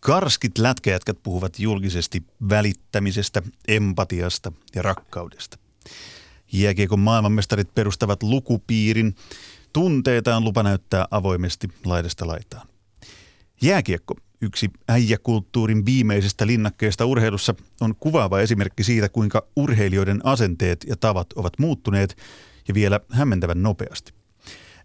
[0.00, 5.58] Karskit lätkäjätkät puhuvat julkisesti välittämisestä, empatiasta ja rakkaudesta.
[6.52, 9.14] Jääkiekon maailmanmestarit perustavat lukupiirin.
[9.72, 12.68] Tunteita on lupa näyttää avoimesti laidasta laitaan.
[13.62, 21.32] Jääkiekko, yksi äijäkulttuurin viimeisestä linnakkeesta urheilussa, on kuvaava esimerkki siitä, kuinka urheilijoiden asenteet ja tavat
[21.32, 22.16] ovat muuttuneet
[22.68, 24.17] ja vielä hämmentävän nopeasti.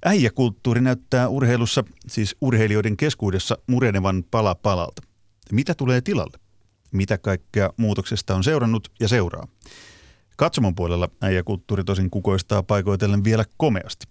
[0.06, 5.02] Äijäkulttuuri näyttää urheilussa, siis urheilijoiden keskuudessa, murenevan pala palalta.
[5.52, 6.38] Mitä tulee tilalle?
[6.92, 9.48] Mitä kaikkea muutoksesta on seurannut ja seuraa?
[10.38, 14.06] Katsomon puolella äijäkulttuuri tosin kukoistaa paikoitellen vielä komeasti.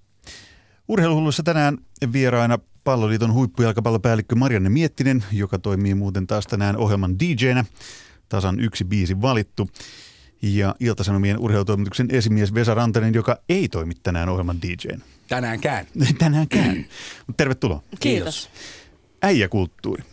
[0.89, 1.79] Urheiluhullussa tänään
[2.13, 7.65] vieraina palloliiton huippujalkapallopäällikkö Marianne Miettinen, joka toimii muuten taas tänään ohjelman DJnä.
[8.29, 9.69] Tasan yksi biisi valittu.
[10.43, 15.05] Ja Iltasanomien urheilutoimituksen esimies Vesa Rantanen, joka ei toimi tänään ohjelman DJnä.
[15.33, 15.87] Tänäänkään.
[16.19, 16.87] Tänäänkään.
[17.37, 17.83] Tervetuloa.
[18.01, 18.51] Kiitos.
[19.23, 20.05] Äijäkulttuuri.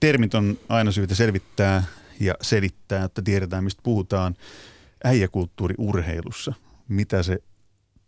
[0.00, 1.84] Termit on aina syytä selvittää
[2.20, 4.36] ja selittää, että tiedetään mistä puhutaan.
[5.04, 6.54] Äijäkulttuuri urheilussa.
[6.88, 7.38] Mitä se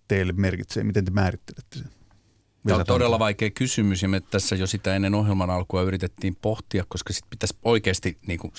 [0.09, 0.85] teille merkitsee?
[0.85, 1.89] Miten te määrittelette sen?
[2.67, 6.85] Tämä on todella vaikea kysymys ja me tässä jo sitä ennen ohjelman alkua yritettiin pohtia,
[6.89, 8.53] koska sitten pitäisi oikeasti niin kuin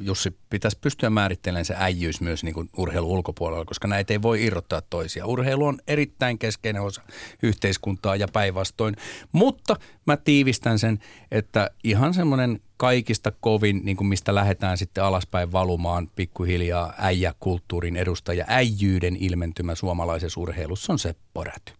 [0.00, 4.44] Jussi, pitäisi pystyä määrittelemään se äijyys myös niin kuin urheilu ulkopuolella, koska näitä ei voi
[4.44, 5.26] irrottaa toisia.
[5.26, 7.02] Urheilu on erittäin keskeinen osa
[7.42, 8.96] yhteiskuntaa ja päinvastoin,
[9.32, 10.98] mutta mä tiivistän sen,
[11.30, 18.44] että ihan semmoinen kaikista kovin, niin kuin mistä lähdetään sitten alaspäin valumaan pikkuhiljaa äijäkulttuurin edustaja,
[18.48, 21.72] äijyyden ilmentymä suomalaisessa urheilussa on se poräty.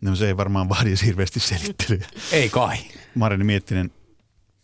[0.00, 2.06] No se ei varmaan vaadi hirveästi selittelyä.
[2.32, 2.76] ei kai.
[3.14, 3.90] Marini Miettinen,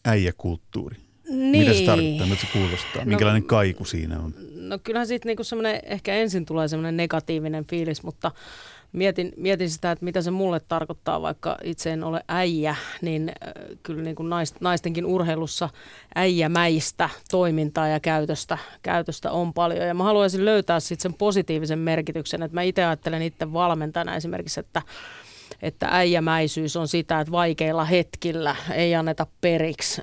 [0.04, 1.01] äijäkulttuuri.
[1.32, 1.58] Niin.
[1.58, 3.04] Mitä se tarkoittaa, mitä se kuulostaa?
[3.04, 4.34] Minkälainen no, kaiku siinä on?
[4.54, 8.30] No kyllähän siitä niinku semmoinen, ehkä ensin tulee semmoinen negatiivinen fiilis, mutta
[8.92, 13.32] mietin, mietin sitä, että mitä se mulle tarkoittaa, vaikka itse en ole äijä, niin
[13.82, 14.28] kyllä niin kuin
[14.60, 15.68] naistenkin urheilussa
[16.14, 19.86] äijämäistä toimintaa ja käytöstä, käytöstä on paljon.
[19.86, 24.60] Ja mä haluaisin löytää sitten sen positiivisen merkityksen, että mä itse ajattelen itse valmentajana esimerkiksi,
[24.60, 24.82] että
[25.62, 30.00] että äijämäisyys on sitä, että vaikeilla hetkillä ei anneta periksi.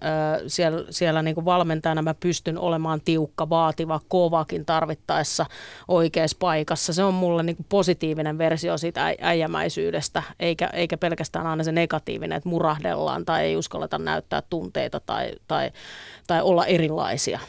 [0.47, 5.45] Siellä, siellä niin kuin valmentajana mä pystyn olemaan tiukka, vaativa, kovakin tarvittaessa
[5.87, 6.93] oikeassa paikassa.
[6.93, 12.37] Se on mulle niin kuin positiivinen versio siitä äijämäisyydestä, eikä, eikä pelkästään aina se negatiivinen,
[12.37, 15.71] että murahdellaan tai ei uskalleta näyttää tunteita tai, tai,
[16.27, 17.39] tai olla erilaisia.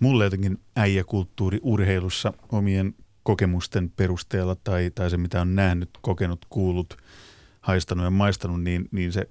[0.00, 6.96] Mulle jotenkin äijäkulttuuri urheilussa omien kokemusten perusteella tai, tai se, mitä on nähnyt, kokenut, kuullut–
[7.68, 9.28] haistanut ja maistanut, niin, niin se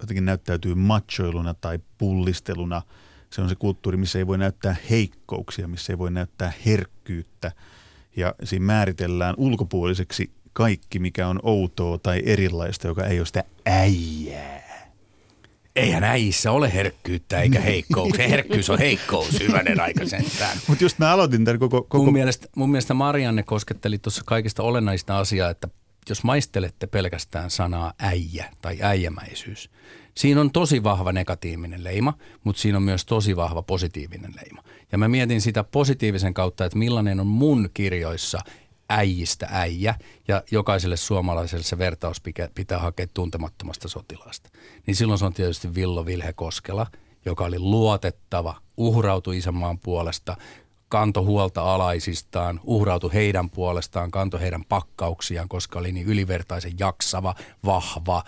[0.00, 2.82] jotenkin näyttäytyy machoiluna tai pullisteluna.
[3.30, 7.52] Se on se kulttuuri, missä ei voi näyttää heikkouksia, missä ei voi näyttää herkkyyttä.
[8.16, 14.62] Ja siinä määritellään ulkopuoliseksi kaikki, mikä on outoa tai erilaista, joka ei ole sitä äijää.
[15.76, 18.28] Eihän äijissä ole herkkyyttä eikä heikkouksia.
[18.28, 20.58] Herkkyys on heikkous, hyvänen aika sentään.
[20.68, 21.82] Mutta just mä aloitin tämän koko...
[21.82, 22.04] koko...
[22.04, 25.68] Mun, mielestä, mun mielestä Marianne kosketteli tuossa kaikista olennaista asiaa, että
[26.08, 29.70] jos maistelette pelkästään sanaa äijä tai äijämäisyys,
[30.16, 32.14] siinä on tosi vahva negatiivinen leima,
[32.44, 34.62] mutta siinä on myös tosi vahva positiivinen leima.
[34.92, 38.38] Ja mä mietin sitä positiivisen kautta, että millainen on mun kirjoissa
[38.88, 39.94] äijistä äijä,
[40.28, 42.22] ja jokaiselle suomalaiselle se vertaus
[42.54, 44.50] pitää hakea tuntemattomasta sotilaasta.
[44.86, 46.86] Niin silloin se on tietysti Villo Vilhe Koskela,
[47.24, 50.36] joka oli luotettava, uhrautui isänmaan puolesta,
[50.92, 58.22] kanto huolta alaisistaan, uhrautui heidän puolestaan, kanto heidän pakkauksiaan, koska oli niin ylivertaisen jaksava, vahva,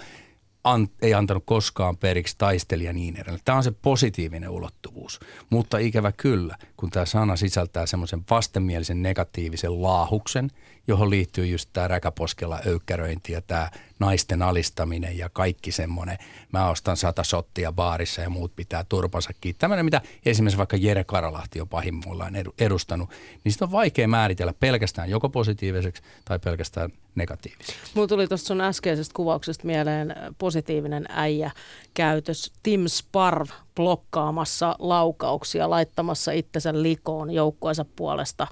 [0.64, 3.40] an, ei antanut koskaan periksi taistelija niin edelleen.
[3.44, 5.20] Tämä on se positiivinen ulottuvuus.
[5.50, 10.50] Mutta ikävä kyllä, kun tämä sana sisältää semmoisen vastenmielisen negatiivisen laahuksen,
[10.86, 16.18] johon liittyy just tämä räkäposkella öykkäröinti ja tämä naisten alistaminen ja kaikki semmoinen,
[16.52, 19.58] mä ostan sata sottia baarissa ja muut pitää turpansa kiinni.
[19.58, 23.10] Tämmöinen, mitä esimerkiksi vaikka Jere Karalahti on pahimmillaan edustanut,
[23.44, 27.74] niin sitä on vaikea määritellä pelkästään joko positiiviseksi tai pelkästään negatiiviseksi.
[27.94, 31.50] Mulla tuli tuosta sun äskeisestä kuvauksesta mieleen positiivinen äijä
[31.94, 32.52] käytös.
[32.62, 38.46] Tim Sparv blokkaamassa laukauksia, laittamassa itsensä likoon joukkueensa puolesta.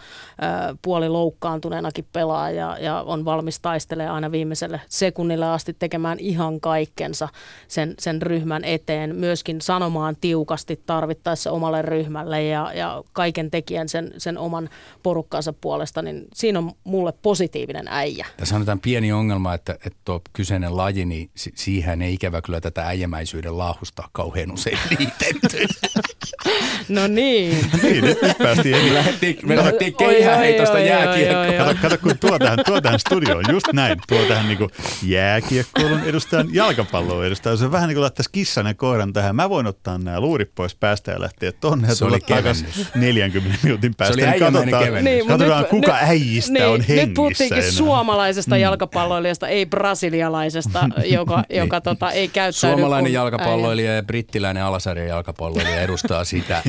[0.83, 7.29] Puoli loukkaantuneenakin pelaa ja, ja on valmis taistelemaan aina viimeiselle sekunnille asti tekemään ihan kaikkensa
[7.69, 9.17] sen, sen ryhmän eteen.
[9.17, 14.71] Myöskin sanomaan tiukasti tarvittaessa omalle ryhmälle ja, ja kaiken tekijän sen, sen oman
[15.03, 18.27] porukkansa puolesta, niin siinä on mulle positiivinen äijä.
[18.37, 22.87] Tässä on pieni ongelma, että, että tuo kyseinen laji, niin siihen ei ikävä kyllä tätä
[22.87, 24.79] äijämäisyyden laahusta kauhean usein
[26.89, 27.69] No niin.
[27.83, 28.95] niin, nyt, nyt päästiin eri.
[28.95, 31.57] Lähettiin, me lähdettiin keihäheitosta jääkiekkoon.
[31.57, 34.59] Kato, kato, kun tuo tähän, tuo tähän studioon, just näin, tuo tähän niin
[35.03, 37.59] jääkiekkoulun edustajan jalkapalloon edustajan.
[37.59, 39.37] Se on vähän niin kuin laittaisi kissan ja koiran tähän.
[39.37, 43.95] Mä voin ottaa nämä luurit pois päästä ja lähteä tonne ja tulla takaisin 40 minuutin
[43.95, 44.15] päästä.
[44.17, 47.59] Se oli niin katsotaan, Niin, katsotaan nyt- kuka nyt- äijistä niin, on hengissä Nyt puhuttiinkin
[47.59, 47.71] enää.
[47.71, 54.65] suomalaisesta jalkapalloilijasta, ei brasilialaisesta, joka, joka tota, ei käyttäydy Suomalainen jalkapalloilija ja brittiläinen
[55.03, 56.63] alasarjan jalkapalloilija edustaa sitä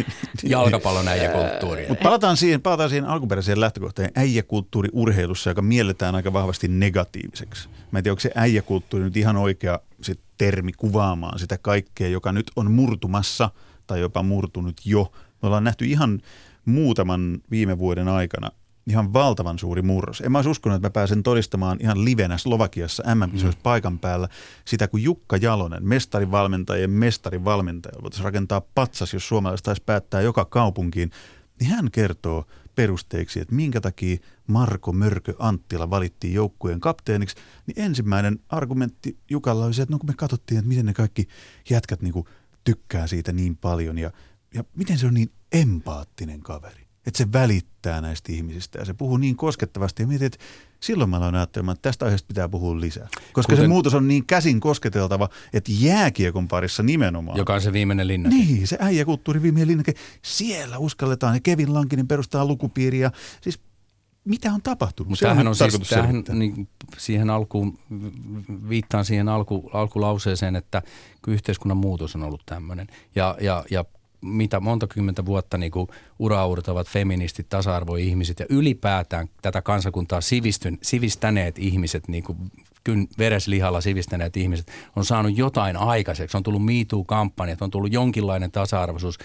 [0.44, 1.89] jalkapallon äijäkulttuuria.
[1.89, 7.69] Mutta palataan siihen, palataan siihen alkuperäiseen lähtökohtaan äijäkulttuuri urheilussa, joka mielletään aika vahvasti negatiiviseksi.
[7.91, 12.31] Mä en tiedä, onko se äijäkulttuuri nyt ihan oikea se termi kuvaamaan sitä kaikkea, joka
[12.31, 13.50] nyt on murtumassa
[13.88, 15.12] tai jopa murtunut jo.
[15.41, 16.21] Me ollaan nähty ihan
[16.65, 18.51] muutaman viime vuoden aikana
[18.88, 20.21] ihan valtavan suuri murros.
[20.21, 23.51] En mä olisi uskonut, että mä pääsen todistamaan ihan livenä Slovakiassa mm.
[23.63, 24.27] paikan päällä
[24.65, 31.12] sitä, kun Jukka Jalonen, mestarivalmentajien mestarivalmentaja, voitaisiin rakentaa patsas, jos suomalaiset taisi päättää joka kaupunkiin,
[31.59, 32.45] niin hän kertoo
[32.75, 37.35] perusteiksi, että minkä takia Marko Mörkö Anttila valittiin joukkueen kapteeniksi,
[37.68, 41.27] niin ensimmäinen argumentti Jukalla oli se, että no kun me katsottiin, että miten ne kaikki
[41.69, 42.25] jätkät niin kuin
[42.63, 44.12] tykkää siitä niin paljon ja,
[44.53, 49.17] ja miten se on niin empaattinen kaveri että se välittää näistä ihmisistä ja se puhuu
[49.17, 50.38] niin koskettavasti ja mietin, että
[50.79, 53.07] silloin mä aloin ajattelemaan, että tästä aiheesta pitää puhua lisää.
[53.33, 57.38] Koska Kuten, se muutos on niin käsin kosketeltava, että jääkiekon parissa nimenomaan.
[57.38, 58.29] Joka on se viimeinen linna.
[58.29, 63.11] Niin, se äijäkulttuuri viimeinen linnake, siellä uskalletaan ja Kevin Lankinen perustaa lukupiiriä.
[63.41, 63.59] Siis
[64.25, 65.09] mitä on tapahtunut?
[65.09, 67.79] Mutta tämähän on siis, tämähän, niin, siihen alkuun,
[68.69, 70.81] viittaan siihen alku, alkulauseeseen, että
[71.27, 72.88] yhteiskunnan muutos on ollut tämmöinen.
[73.15, 73.85] Ja, ja, ja
[74.23, 75.87] mitä monta kymmentä vuotta niin kuin
[76.19, 82.37] uraurtavat feministit, tasa-arvoihmiset ja ylipäätään tätä kansakuntaa sivistyn, sivistäneet ihmiset, niin kuin
[82.83, 86.37] kyn vereslihalla sivistäneet ihmiset, on saanut jotain aikaiseksi.
[86.37, 89.17] On tullut MeToo-kampanjat, on tullut jonkinlainen tasa-arvoisuus.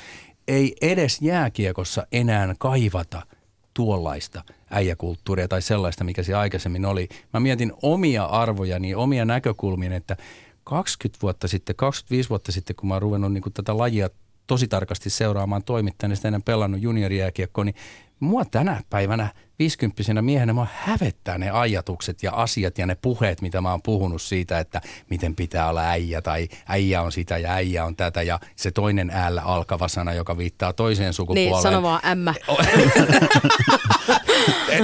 [0.48, 3.22] Ei edes jääkiekossa enää kaivata–
[3.78, 7.08] tuollaista äijäkulttuuria tai sellaista, mikä se aikaisemmin oli.
[7.32, 10.16] Mä mietin omia arvojani, omia näkökulmia, että
[10.64, 14.10] 20 vuotta sitten, 25 vuotta sitten, kun mä oon ruvennut niin tätä lajia
[14.48, 17.74] tosi tarkasti seuraamaan toimittajana, sitä ennen pelannut juniorijääkiekkoa, niin
[18.20, 19.28] mua tänä päivänä
[19.58, 24.22] 50 miehenä mua hävettää ne ajatukset ja asiat ja ne puheet, mitä mä oon puhunut
[24.22, 24.80] siitä, että
[25.10, 29.10] miten pitää olla äijä tai äijä on sitä ja äijä on tätä ja se toinen
[29.10, 31.52] äällä alkava sana, joka viittaa toiseen sukupuoleen.
[31.52, 32.34] Niin, sano vaan ämmä.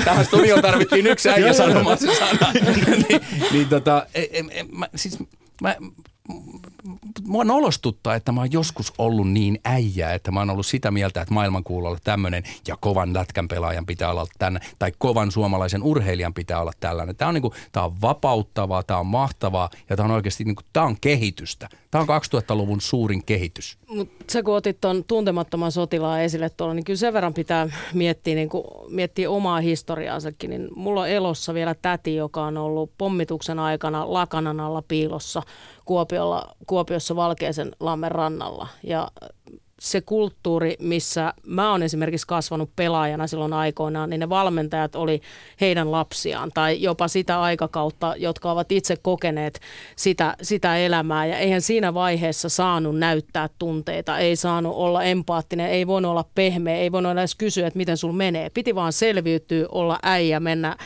[0.05, 2.53] Tähän studioon tarvittiin yksi äijä sanomaan se sana.
[3.09, 3.21] niin,
[3.53, 5.19] niin tota, e, e, e, mä, siis
[5.63, 5.77] mä,
[7.27, 11.23] mua nolostuttaa, että mä oon joskus ollut niin äijä, että mä oon ollut sitä mieltä,
[11.23, 16.61] että maailmankuulolla tämmöinen ja kovan lätkän pelaajan pitää olla tänne, tai kovan suomalaisen urheilijan pitää
[16.61, 17.17] olla tällainen.
[17.17, 20.83] Tämä on, niinku, tää on vapauttavaa, tämä on mahtavaa ja tämä on oikeasti niinku, tää
[20.83, 21.69] on kehitystä.
[21.95, 23.79] Tämä on 2000-luvun suurin kehitys.
[23.89, 28.35] Mut se kun otit tuon tuntemattoman sotilaan esille tuolla, niin kyllä sen verran pitää miettiä,
[28.35, 28.49] niin
[28.89, 30.51] miettiä omaa historiaansakin.
[30.51, 35.43] Niin mulla on elossa vielä täti, joka on ollut pommituksen aikana lakanan alla piilossa
[35.85, 38.69] Kuopiolla, Kuopiossa Valkeisen lammen rannalla.
[38.83, 39.09] Ja
[39.85, 45.21] se kulttuuri, missä mä oon esimerkiksi kasvanut pelaajana silloin aikoinaan, niin ne valmentajat oli
[45.61, 49.61] heidän lapsiaan tai jopa sitä aikakautta, jotka ovat itse kokeneet
[49.97, 51.27] sitä, sitä elämää.
[51.27, 56.77] Ja eihän siinä vaiheessa saanut näyttää tunteita, ei saanut olla empaattinen, ei voinut olla pehmeä,
[56.77, 58.51] ei voinut edes kysyä, että miten sulla menee.
[58.51, 60.77] Piti vaan selviytyä, olla äijä, mennä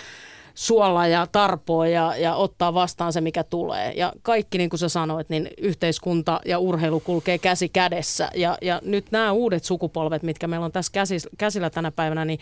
[0.59, 3.93] suolla ja tarpoa ja, ja ottaa vastaan se, mikä tulee.
[3.97, 8.31] Ja kaikki, niin kuin sä sanoit, niin yhteiskunta ja urheilu kulkee käsi kädessä.
[8.35, 12.39] Ja, ja nyt nämä uudet sukupolvet, mitkä meillä on tässä käsis, käsillä tänä päivänä, niin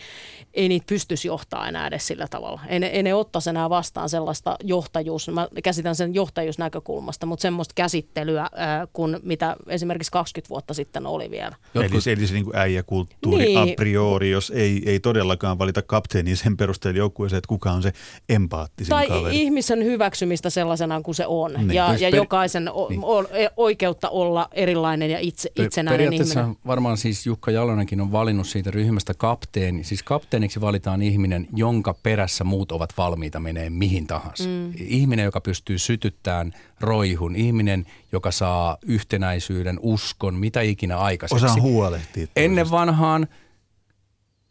[0.53, 2.61] ei niitä pystyisi johtaa enää edes sillä tavalla.
[2.67, 7.73] Ei ne, ei ne ottaisi enää vastaan sellaista johtajuus, mä käsitän sen johtajuusnäkökulmasta, mutta semmoista
[7.75, 11.55] käsittelyä ää, kuin mitä esimerkiksi 20 vuotta sitten oli vielä.
[11.75, 13.57] Eli, eli se niin kuin äijäkulttuuri Niin.
[13.57, 17.93] a priori, jos ei, ei todellakaan valita kapteenia sen perusteella joukkueeseen, että kuka on se
[18.29, 19.41] empaattisin Tai kaveri.
[19.41, 21.53] ihmisen hyväksymistä sellaisena kuin se on.
[21.53, 21.73] Niin.
[21.73, 23.03] ja, ja per- jokaisen o- niin.
[23.03, 26.57] o- e- oikeutta olla erilainen ja itse, Per- itsenäinen Periaatteessa ihminen.
[26.67, 29.83] varmaan siis Jukka Jalonenkin on valinnut siitä ryhmästä kapteeni.
[29.83, 34.43] Siis kapteeniksi valitaan ihminen, jonka perässä muut ovat valmiita menee mihin tahansa.
[34.43, 34.71] Mm.
[34.77, 37.35] Ihminen, joka pystyy sytyttämään roihun.
[37.35, 41.45] Ihminen, joka saa yhtenäisyyden, uskon, mitä ikinä aikaiseksi.
[41.45, 42.27] Osaa huolehtia.
[42.35, 43.27] Ennen vanhaan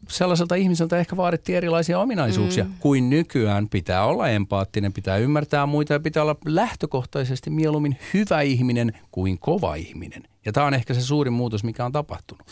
[0.07, 2.73] sellaiselta ihmiseltä ehkä vaadittiin erilaisia ominaisuuksia mm.
[2.79, 3.69] kuin nykyään.
[3.69, 9.75] Pitää olla empaattinen, pitää ymmärtää muita ja pitää olla lähtökohtaisesti mieluummin hyvä ihminen kuin kova
[9.75, 10.23] ihminen.
[10.45, 12.47] Ja tämä on ehkä se suurin muutos, mikä on tapahtunut.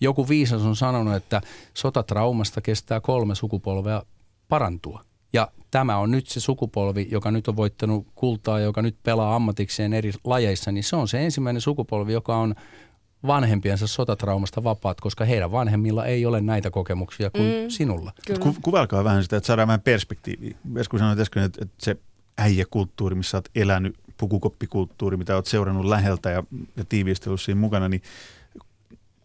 [0.00, 1.40] Joku viisas on sanonut, että
[1.74, 4.02] sotatraumasta kestää kolme sukupolvea
[4.48, 5.02] parantua.
[5.32, 9.36] Ja tämä on nyt se sukupolvi, joka nyt on voittanut kultaa ja joka nyt pelaa
[9.36, 12.54] ammatikseen eri lajeissa, niin se on se ensimmäinen sukupolvi, joka on
[13.26, 18.12] vanhempiensa sotatraumasta vapaat, koska heidän vanhemmilla ei ole näitä kokemuksia kuin mm, sinulla.
[18.40, 20.56] Ku, kuvailkaa vähän sitä, että saadaan vähän perspektiiviä.
[20.76, 21.96] Esko sanoi äsken, että, että se
[22.38, 26.42] äijäkulttuuri, missä olet elänyt, pukukoppikulttuuri, mitä olet seurannut läheltä ja,
[26.76, 28.02] ja tiiviisti ollut siinä mukana, niin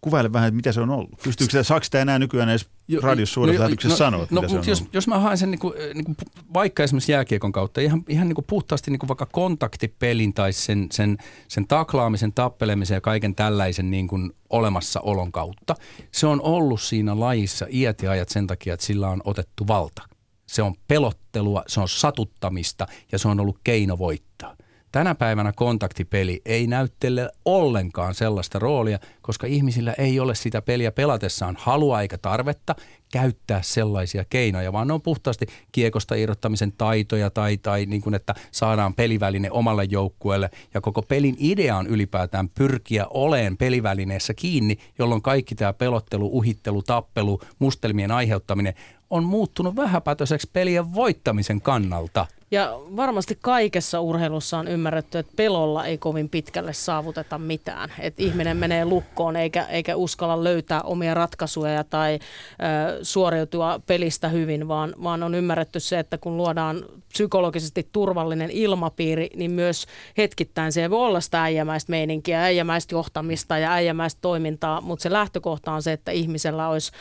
[0.03, 1.09] kuvaile vähän, että mitä se on ollut.
[1.23, 2.69] Pystyykö sitä, saako sitä enää nykyään edes
[3.01, 6.05] radiossa suorassa no, no, sanoa, no, no, jos, jos mä haen sen niin kuin, niin
[6.05, 6.15] kuin,
[6.53, 10.87] vaikka esimerkiksi jääkiekon kautta, ihan, ihan niin kuin puhtaasti niin kuin vaikka kontaktipelin tai sen,
[10.91, 11.17] sen,
[11.47, 15.75] sen taklaamisen, tappelemisen ja kaiken tällaisen niin kuin olemassaolon kautta,
[16.11, 20.01] se on ollut siinä lajissa iät ja ajat sen takia, että sillä on otettu valta.
[20.45, 24.55] Se on pelottelua, se on satuttamista ja se on ollut keino voittaa.
[24.93, 31.55] Tänä päivänä kontaktipeli ei näyttele ollenkaan sellaista roolia, koska ihmisillä ei ole sitä peliä pelatessaan
[31.59, 32.75] halua eikä tarvetta
[33.11, 38.35] käyttää sellaisia keinoja, vaan ne on puhtaasti kiekosta irrottamisen taitoja tai, tai niin kuin, että
[38.51, 40.49] saadaan peliväline omalle joukkueelle.
[40.73, 46.81] Ja koko pelin idea on ylipäätään pyrkiä oleen pelivälineessä kiinni, jolloin kaikki tämä pelottelu, uhittelu,
[46.81, 48.73] tappelu, mustelmien aiheuttaminen
[49.09, 52.25] on muuttunut vähäpätöiseksi pelien voittamisen kannalta.
[52.53, 57.93] Ja varmasti kaikessa urheilussa on ymmärretty, että pelolla ei kovin pitkälle saavuteta mitään.
[57.99, 64.67] Että ihminen menee lukkoon eikä, eikä uskalla löytää omia ratkaisuja tai ö, suoriutua pelistä hyvin,
[64.67, 69.85] vaan, vaan on ymmärretty se, että kun luodaan psykologisesti turvallinen ilmapiiri, niin myös
[70.17, 75.71] hetkittäin se voi olla sitä äijämäistä meininkiä, äijämäistä johtamista ja äijämäistä toimintaa, mutta se lähtökohta
[75.71, 76.91] on se, että ihmisellä olisi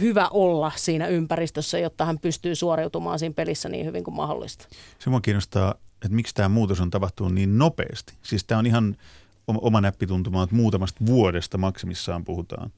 [0.00, 4.68] hyvä olla siinä ympäristössä, jotta hän pystyy suoriutumaan siinä pelissä niin hyvin kuin mahdollista.
[4.98, 8.14] Se mua kiinnostaa, että miksi tämä muutos on tapahtunut niin nopeasti.
[8.22, 8.96] Siis tämä on ihan
[9.48, 12.72] oma näppituntuma, että muutamasta vuodesta maksimissaan puhutaan.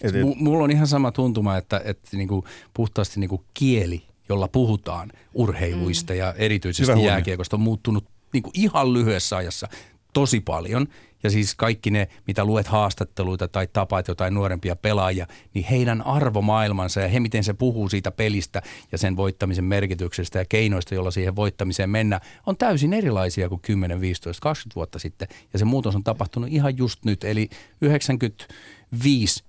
[0.00, 0.22] Et, et...
[0.36, 6.18] Mulla on ihan sama tuntuma, että, että niinku puhtaasti niinku kieli, jolla puhutaan urheiluista mm.
[6.18, 9.68] ja erityisesti jääkiekosta on muuttunut niinku ihan lyhyessä ajassa
[10.12, 10.86] tosi paljon–
[11.22, 17.00] ja siis kaikki ne, mitä luet haastatteluita tai tapaat jotain nuorempia pelaajia, niin heidän arvomaailmansa
[17.00, 18.62] ja he, miten se puhuu siitä pelistä
[18.92, 24.00] ja sen voittamisen merkityksestä ja keinoista, jolla siihen voittamiseen mennä, on täysin erilaisia kuin 10,
[24.00, 25.28] 15, 20 vuotta sitten.
[25.52, 27.48] Ja se muutos on tapahtunut ihan just nyt, eli
[27.80, 29.44] 95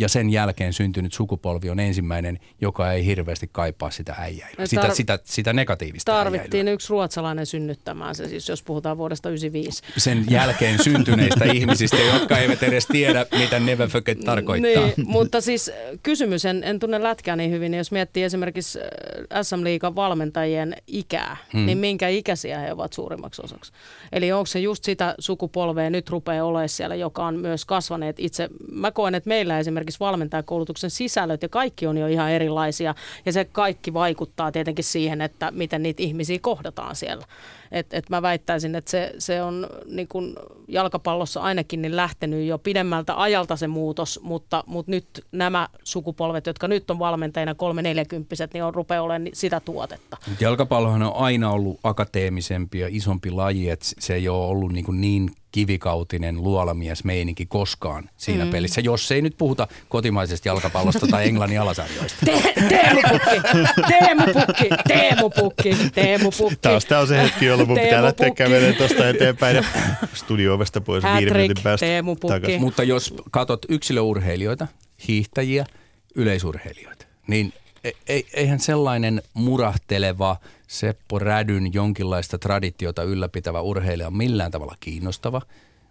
[0.00, 4.94] ja sen jälkeen syntynyt sukupolvi on ensimmäinen, joka ei hirveästi kaipaa sitä äijäilyä, tar- sitä,
[4.94, 6.74] sitä, sitä negatiivista Tarvittiin äijäilyä.
[6.74, 9.82] yksi ruotsalainen synnyttämään se, siis jos puhutaan vuodesta 95.
[9.96, 14.86] Sen jälkeen syntyneistä ihmisistä, jotka eivät edes tiedä, mitä never forget tarkoittaa.
[14.86, 18.78] Niin, mutta siis äh, kysymys, en, en tunne lätkää niin hyvin, niin jos miettii esimerkiksi
[18.80, 21.66] äh, SM Liigan valmentajien ikää, hmm.
[21.66, 23.72] niin minkä ikäisiä he ovat suurimmaksi osaksi?
[24.12, 28.48] Eli onko se just sitä sukupolvea nyt rupeaa olemaan siellä, joka on myös kasvaneet itse.
[28.72, 32.94] Mä koen, että meillä esimerkiksi esimerkiksi valmentajakoulutuksen sisällöt ja kaikki on jo ihan erilaisia.
[33.26, 37.26] Ja se kaikki vaikuttaa tietenkin siihen, että miten niitä ihmisiä kohdataan siellä.
[37.72, 40.36] Et, et mä väittäisin, että se, se on niin kun
[40.68, 46.68] jalkapallossa ainakin niin lähtenyt jo pidemmältä ajalta se muutos, mutta, mutta nyt nämä sukupolvet, jotka
[46.68, 50.16] nyt on valmentajina kolme neljäkymppiset, niin on rupeaa olemaan sitä tuotetta.
[50.40, 55.30] Jalkapallohan on aina ollut akateemisempi ja isompi laji, että se ei ole ollut niin, niin
[55.52, 58.50] kivikautinen luolamies meininki koskaan siinä mm.
[58.50, 62.18] pelissä, jos ei nyt puhuta kotimaisesta jalkapallosta tai Englannin alasarjoista.
[62.26, 66.56] Te- Teemu Pukki, Teemu Pukki, Teemu Pukki, Teemu Pukki.
[66.62, 69.64] Taas tämä on se hetki, jolloin mun pitää lähteä kävelemään tuosta eteenpäin ja
[70.14, 71.86] studio-ovesta pois viiden minuutin päästä
[72.20, 72.58] Pukki.
[72.58, 74.66] Mutta jos katsot yksilöurheilijoita,
[75.08, 75.66] hiihtäjiä,
[76.14, 77.52] yleisurheilijoita, niin
[77.84, 80.36] e- eihän sellainen murahteleva–
[80.70, 85.42] Seppo Rädyn jonkinlaista traditiota ylläpitävä urheilija on millään tavalla kiinnostava.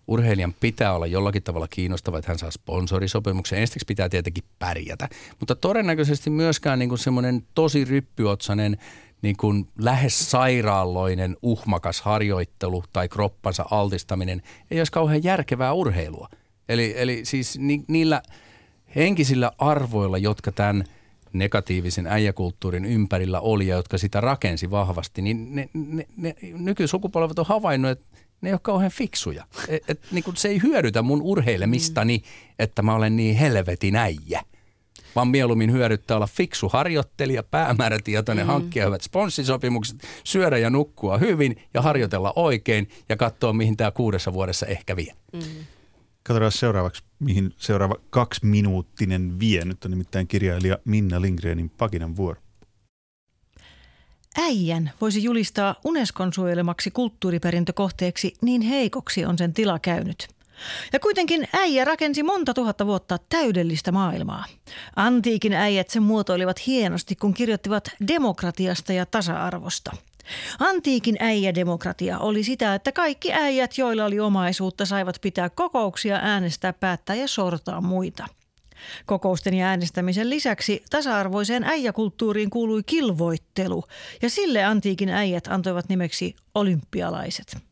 [0.08, 3.60] Urheilijan pitää olla jollakin tavalla kiinnostava, että hän saa sponsorisopimuksen.
[3.60, 5.10] Ensiksi pitää tietenkin pärjätä,
[5.40, 8.78] mutta todennäköisesti myöskään niin kuin semmoinen tosi ryppyotsainen
[9.22, 16.30] niin kuin lähes sairaalloinen uhmakas harjoittelu tai kroppansa altistaminen ei olisi kauhean järkevää urheilua.
[16.70, 18.22] Eli, eli siis ni, niillä
[18.96, 20.84] henkisillä arvoilla, jotka tämän–
[21.34, 27.46] negatiivisen äijäkulttuurin ympärillä oli ja jotka sitä rakensi vahvasti, niin ne, ne, ne nykysukupolvet on
[27.46, 28.06] havainnut, että
[28.42, 29.46] ne ei ole kauhean fiksuja.
[29.68, 32.54] Et, et, niin kuin se ei hyödytä mun urheilemistani, mm.
[32.60, 34.42] että mä olen niin helvetin äijä.
[35.20, 38.52] Vaan mieluummin hyödyttää olla fiksu harjoittelija, päämäärätietoinen, mm.
[38.52, 44.34] hankkia hyvät sponssisopimukset, syödä ja nukkua hyvin ja harjoitella oikein ja katsoa, mihin tämä kuudessa
[44.34, 45.14] vuodessa ehkä vie.
[45.34, 45.40] Mm.
[46.24, 49.66] Katsotaan seuraavaksi, mihin seuraava kaksiminuuttinen vie.
[49.66, 52.42] Nyt on nimittäin kirjailija Minna Lindgrenin Pakinan vuoro.
[54.38, 60.28] Äijän voisi julistaa Unescon suojelemaksi kulttuuriperintökohteeksi, niin heikoksi on sen tila käynyt.
[60.94, 64.46] Ja kuitenkin äijä rakensi monta tuhatta vuotta täydellistä maailmaa.
[64.96, 69.92] Antiikin äijät sen muotoilivat hienosti, kun kirjoittivat demokratiasta ja tasa-arvosta–
[70.60, 77.16] Antiikin äijädemokratia oli sitä, että kaikki äijät, joilla oli omaisuutta, saivat pitää kokouksia, äänestää, päättää
[77.16, 78.26] ja sortaa muita.
[79.06, 83.84] Kokousten ja äänestämisen lisäksi tasa-arvoiseen äijäkulttuuriin kuului kilvoittelu
[84.22, 87.69] ja sille antiikin äijät antoivat nimeksi olympialaiset.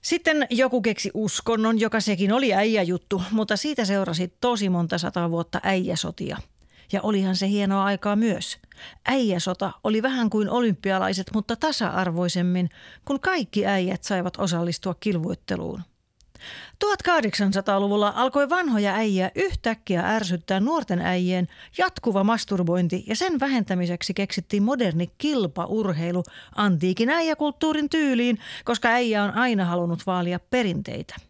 [0.00, 5.60] Sitten joku keksi uskonnon, joka sekin oli äijäjuttu, mutta siitä seurasi tosi monta sata vuotta
[5.62, 6.36] äijäsotia–
[6.92, 8.58] ja olihan se hienoa aikaa myös.
[9.04, 12.70] Äijäsota oli vähän kuin olympialaiset, mutta tasa-arvoisemmin,
[13.04, 15.82] kun kaikki äijät saivat osallistua kilvoitteluun.
[16.84, 25.10] 1800-luvulla alkoi vanhoja äijä yhtäkkiä ärsyttää nuorten äijien jatkuva masturbointi ja sen vähentämiseksi keksittiin moderni
[25.18, 26.22] kilpaurheilu
[26.56, 31.25] antiikin äijäkulttuurin tyyliin, koska äijä on aina halunnut vaalia perinteitä.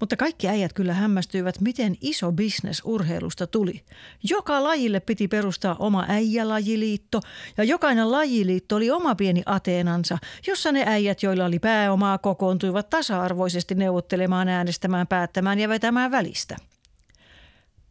[0.00, 3.84] Mutta kaikki äijät kyllä hämmästyivät, miten iso bisnes urheilusta tuli.
[4.30, 7.20] Joka lajille piti perustaa oma äijälajiliitto
[7.56, 13.74] ja jokainen lajiliitto oli oma pieni Ateenansa, jossa ne äijät, joilla oli pääomaa, kokoontuivat tasa-arvoisesti
[13.74, 16.56] neuvottelemaan, äänestämään, päättämään ja vetämään välistä.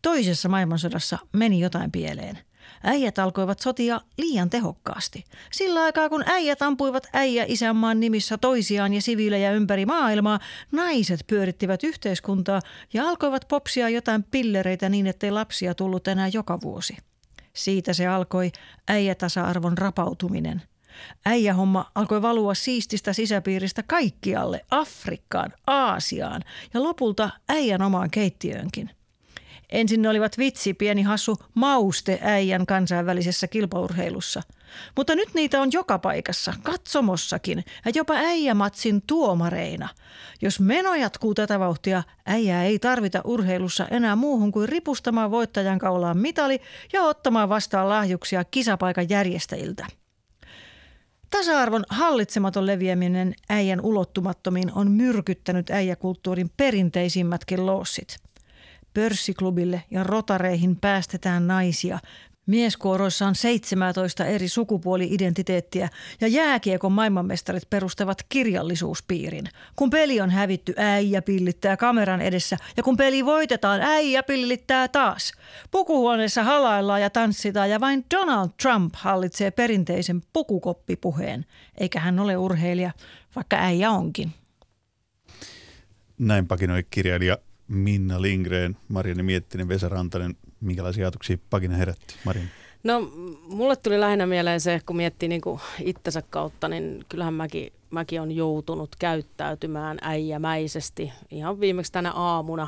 [0.02, 2.38] Toisessa maailmansodassa meni jotain pieleen.
[2.84, 5.26] Äijät alkoivat sotia liian tehokkaasti.
[5.52, 10.40] Sillä aikaa kun äijät ampuivat äijä isänmaan nimissä toisiaan ja siviilejä ympäri maailmaa,
[10.72, 12.62] naiset pyörittivät yhteiskuntaa
[12.94, 16.98] ja alkoivat popsia jotain pillereitä niin, ettei lapsia tullut enää joka vuosi.
[17.54, 18.52] Siitä se alkoi
[18.88, 20.62] äijätasa-arvon rapautuminen.
[21.26, 26.42] Äijähomma alkoi valua siististä sisäpiiristä kaikkialle, Afrikkaan, Aasiaan
[26.74, 28.90] ja lopulta äijän omaan keittiöönkin.
[29.70, 34.42] Ensin ne olivat vitsi, pieni hassu mauste äijän kansainvälisessä kilpaurheilussa.
[34.96, 39.90] Mutta nyt niitä on joka paikassa, katsomossakin ja jopa äijämatsin tuomareina.
[40.42, 46.18] Jos meno jatkuu tätä vauhtia, äijää ei tarvita urheilussa enää muuhun kuin ripustamaan voittajan kaulaan
[46.18, 46.60] mitali
[46.94, 49.88] ja ottamaan vastaan lahjuksia kisapaikan järjestäjiltä.
[51.30, 58.18] Tasa-arvon hallitsematon leviäminen äijän ulottumattomiin on myrkyttänyt äijäkulttuurin perinteisimmmätkin loossit–
[58.98, 62.00] Pörssiklubille ja rotareihin päästetään naisia.
[62.46, 65.90] Mieskuoroissa on 17 eri sukupuoli-identiteettiä
[66.22, 69.46] ja jääkiekon maailmanmestarit perustavat kirjallisuuspiirin.
[69.76, 75.32] Kun peli on hävitty, äijä pillittää kameran edessä ja kun peli voitetaan, äijä pillittää taas.
[75.72, 81.46] Pukuhuoneessa halaillaan ja tanssitaan ja vain Donald Trump hallitsee perinteisen pukukoppipuheen.
[81.78, 82.92] Eikä hän ole urheilija,
[83.36, 84.32] vaikka äijä onkin.
[86.18, 90.36] Näin pakinoi kirjailija Minna Lindgren, Marianne Miettinen, Vesa Rantanen.
[90.62, 92.50] Minkälaisia ajatuksia pakina herätti, Marin?
[92.84, 93.12] No
[93.48, 95.42] mulle tuli lähinnä mieleen se, kun miettii niin
[95.80, 102.68] itsensä kautta, niin kyllähän mäkin, mäkin on joutunut käyttäytymään äijämäisesti ihan viimeksi tänä aamuna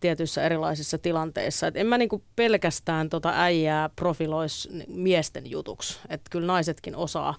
[0.00, 1.66] tietyissä erilaisissa tilanteissa.
[1.66, 5.98] Et en mä niinku pelkästään tota äijää profiloisi miesten jutuksi.
[6.08, 7.34] Et kyllä naisetkin osaa,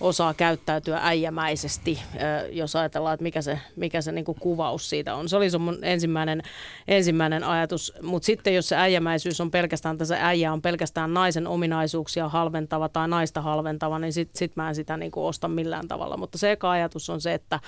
[0.00, 2.02] osaa käyttäytyä äijämäisesti,
[2.50, 5.28] jos ajatellaan, että mikä se, mikä se niinku kuvaus siitä on.
[5.28, 6.42] Se oli se mun ensimmäinen,
[6.88, 7.92] ensimmäinen ajatus.
[8.02, 12.88] Mutta sitten jos se äijämäisyys on pelkästään, että se äijä on pelkästään naisen ominaisuuksia halventava
[12.88, 16.16] tai naista halventava, niin sitten sit mä en sitä niinku osta millään tavalla.
[16.16, 17.60] Mutta se eka ajatus on se, että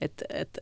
[0.00, 0.58] et, et,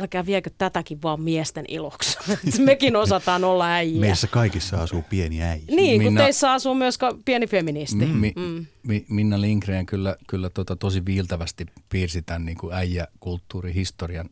[0.00, 2.18] älkää viekö tätäkin vaan miesten iloksi.
[2.58, 4.00] Mekin osataan olla äijä.
[4.00, 5.64] Meissä kaikissa asuu pieni äijä.
[5.70, 8.06] Niin, Minna, kun teissä asuu myös pieni feministi.
[8.06, 8.66] Mm, mm.
[9.08, 14.30] Minna Lindgren kyllä, kyllä tota, tosi viiltävästi piirsi tämän niin kuin äijäkulttuurihistorian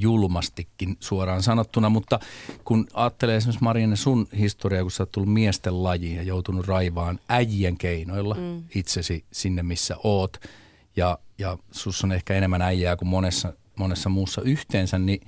[0.00, 2.20] julmastikin suoraan sanottuna, mutta
[2.64, 7.18] kun ajattelee esimerkiksi Marianne sun historiaa, kun sä oot tullut miesten lajiin ja joutunut raivaan
[7.28, 8.62] äijien keinoilla mm.
[8.74, 10.36] itsesi sinne, missä oot,
[10.96, 15.20] ja, ja sus on ehkä enemmän äijää kuin monessa monessa muussa yhteensä, niin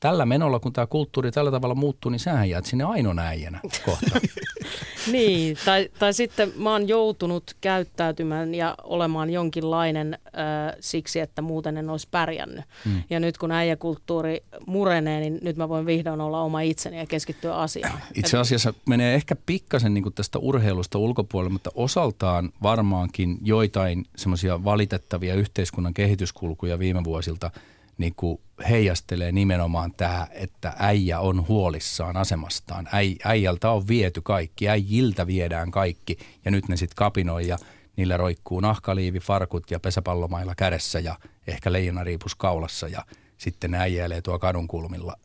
[0.00, 4.20] tällä menolla, kun tämä kulttuuri tällä tavalla muuttuu, niin sähän jäät sinne ainoana äijänä kohta.
[5.12, 11.76] niin, tai, tai sitten mä oon joutunut käyttäytymään ja olemaan jonkinlainen äh, siksi, että muuten
[11.76, 12.64] en olisi pärjännyt.
[12.84, 13.02] Hmm.
[13.10, 17.54] Ja nyt kun äijäkulttuuri murenee, niin nyt mä voin vihdoin olla oma itseni ja keskittyä
[17.54, 18.00] asiaan.
[18.14, 25.34] Itse asiassa menee ehkä pikkasen niin tästä urheilusta ulkopuolelle, mutta osaltaan varmaankin joitain semmoisia valitettavia
[25.34, 27.50] yhteiskunnan kehityskulkuja viime vuosilta–
[27.98, 32.88] niin kuin heijastelee nimenomaan tämä, että äijä on huolissaan asemastaan.
[32.92, 37.58] Äi, äijältä on viety kaikki, äijiltä viedään kaikki ja nyt ne sitten kapinoi ja
[37.96, 43.04] niillä roikkuu nahkaliivi, farkut ja pesäpallomailla kädessä ja ehkä leijonariipus kaulassa ja
[43.38, 45.16] sitten ne äijäilee tuo kadun kulmilla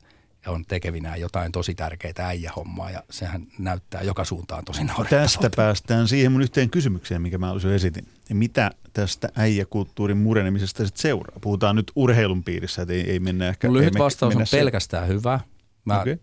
[0.46, 6.08] ja on tekevinään jotain tosi tärkeää äijähommaa ja sehän näyttää joka suuntaan tosi Tästä päästään
[6.08, 8.08] siihen mun yhteen kysymykseen, mikä mä olisin esitin.
[8.34, 11.38] Mitä tästä äijäkulttuurin murenemisesta sitten seuraa?
[11.42, 13.68] Puhutaan nyt urheilun piirissä, että ei, ei mennä ehkä...
[13.68, 15.40] Mun lyhyt vastaus on pelkästään hyvä.
[15.86, 16.18] Mä okay.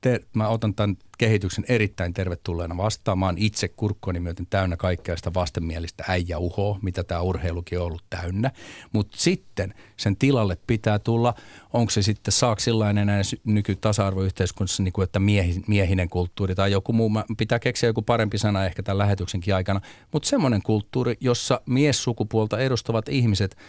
[0.00, 2.76] Ter- mä otan tämän kehityksen erittäin tervetulleena
[3.26, 8.50] oon itse kurkkoni myöten täynnä kaikkea sitä vastenmielistä äijäuhoa, mitä tämä urheilukin on ollut täynnä.
[8.92, 11.34] Mutta sitten sen tilalle pitää tulla,
[11.72, 16.92] onko se sitten saako sellainen enää nyky-tasa-arvoyhteiskunnassa, niin kuin, että miehi, miehinen kulttuuri tai joku
[16.92, 19.80] muu, mä pitää keksiä joku parempi sana ehkä tämän lähetyksenkin aikana,
[20.12, 23.56] mutta semmoinen kulttuuri, jossa miessukupuolta edustavat ihmiset–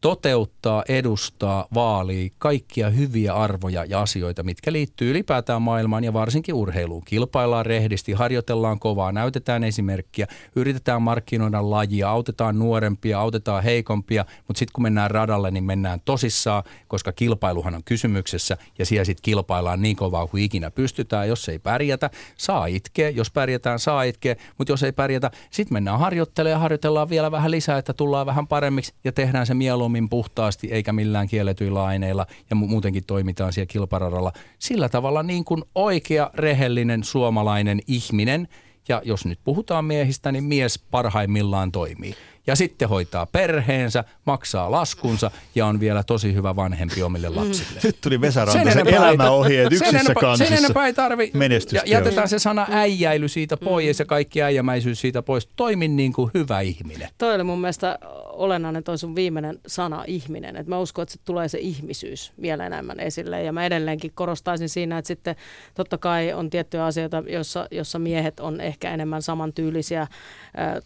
[0.00, 7.02] toteuttaa, edustaa, vaalii kaikkia hyviä arvoja ja asioita, mitkä liittyy ylipäätään maailmaan ja varsinkin urheiluun.
[7.04, 14.72] Kilpaillaan rehdisti, harjoitellaan kovaa, näytetään esimerkkiä, yritetään markkinoida lajia, autetaan nuorempia, autetaan heikompia, mutta sitten
[14.72, 19.96] kun mennään radalle, niin mennään tosissaan, koska kilpailuhan on kysymyksessä ja siellä sitten kilpaillaan niin
[19.96, 21.28] kovaa kuin ikinä pystytään.
[21.28, 25.98] Jos ei pärjätä, saa itkeä, jos pärjätään, saa itkeä, mutta jos ei pärjätä, sitten mennään
[25.98, 30.08] harjoittelemaan ja harjoitellaan vielä vähän lisää, että tullaan vähän paremmiksi ja tehdään se mieluummin mieluummin
[30.08, 34.32] puhtaasti eikä millään kielletyillä aineilla ja muutenkin toimitaan siellä kilparadalla.
[34.58, 38.48] Sillä tavalla niin kuin oikea, rehellinen suomalainen ihminen,
[38.88, 42.14] ja jos nyt puhutaan miehistä, niin mies parhaimmillaan toimii
[42.48, 47.80] ja sitten hoitaa perheensä, maksaa laskunsa ja on vielä tosi hyvä vanhempi omille lapsille.
[47.84, 50.54] Nyt tuli Vesa Rantasen elämäohjeet yksissä sen kansissa.
[50.54, 51.32] Sen enempää ei tarvi.
[51.72, 54.02] Ja jätetään se sana äijäily siitä pois mm.
[54.02, 55.48] ja kaikki äijämäisyys siitä pois.
[55.56, 57.08] Toimin niin kuin hyvä ihminen.
[57.18, 57.98] Toi oli mun mielestä
[58.38, 60.56] olennainen toi sun viimeinen sana ihminen.
[60.56, 63.42] Et mä uskon, että se tulee se ihmisyys vielä enemmän esille.
[63.42, 65.36] Ja mä edelleenkin korostaisin siinä, että sitten
[65.74, 70.06] totta kai on tiettyjä asioita, joissa, jossa miehet on ehkä enemmän samantyylisiä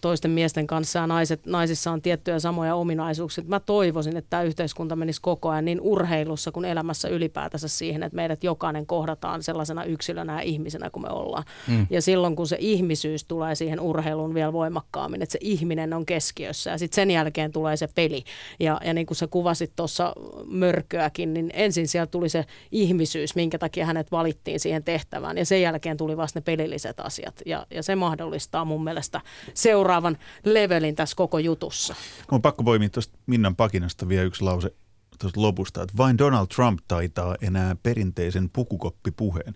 [0.00, 3.44] toisten miesten kanssa ja naiset naisissa on tiettyjä samoja ominaisuuksia.
[3.46, 8.16] Mä toivoisin, että tämä yhteiskunta menisi koko ajan niin urheilussa kuin elämässä ylipäätänsä siihen, että
[8.16, 11.44] meidät jokainen kohdataan sellaisena yksilönä ja ihmisenä kuin me ollaan.
[11.68, 11.86] Mm.
[11.90, 16.70] Ja silloin kun se ihmisyys tulee siihen urheiluun vielä voimakkaammin, että se ihminen on keskiössä
[16.70, 18.24] ja sitten sen jälkeen tulee se peli.
[18.60, 20.12] Ja, ja niin kuin sä kuvasit tuossa
[20.46, 25.62] mörköäkin, niin ensin siellä tuli se ihmisyys, minkä takia hänet valittiin siihen tehtävään ja sen
[25.62, 27.42] jälkeen tuli vasta ne pelilliset asiat.
[27.46, 29.20] Ja, ja se mahdollistaa mun mielestä
[29.54, 31.94] seuraavan levelin tässä koko jutussa.
[32.30, 34.74] On pakko poimia tuosta Minnan pakinasta vielä yksi lause
[35.18, 39.54] tuosta lopusta, että vain Donald Trump taitaa enää perinteisen pukukoppipuheen.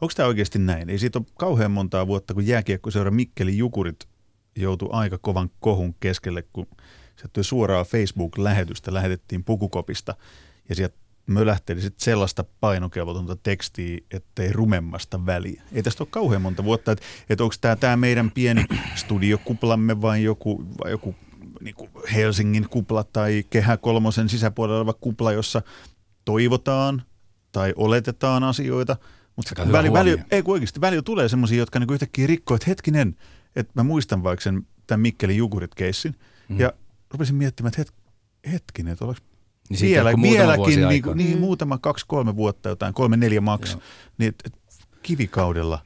[0.00, 0.90] Onko tämä oikeasti näin?
[0.90, 4.08] Ei siitä ole kauhean montaa vuotta, kun jääkiekkoseura Mikkeli Jukurit
[4.56, 6.66] joutui aika kovan kohun keskelle, kun
[7.34, 10.14] se suoraa Facebook-lähetystä, lähetettiin pukukopista
[10.68, 15.62] ja sieltä mölähteli sitten sellaista painokelvotonta tekstiä, ettei rumemmasta väliä.
[15.72, 20.22] Ei tästä ole kauhean monta vuotta, että, että onko tämä, tämä meidän pieni studiokuplamme vai
[20.22, 21.14] joku, vai joku
[21.60, 25.62] niin kuin Helsingin kupla tai Kehä Kolmosen sisäpuolella oleva kupla, jossa
[26.24, 27.02] toivotaan
[27.52, 28.96] tai oletetaan asioita,
[29.36, 33.16] mutta väli, väli, ei kun oikeasti väli tulee semmoisia, jotka niin yhtäkkiä rikkoo, että hetkinen,
[33.56, 36.14] että mä muistan vaikka sen tämän Mikkelin Jukurit-keissin,
[36.48, 36.60] mm.
[36.60, 36.72] ja
[37.10, 37.92] rupesin miettimään, että
[38.52, 39.04] hetkinen, että
[39.72, 41.40] niin Vielä, vieläkin niin, niin, mm.
[41.40, 43.78] muutama kaksi-kolme vuotta jotain, kolme-neljä maks,
[44.18, 44.54] niin et, et,
[45.02, 45.78] kivikaudella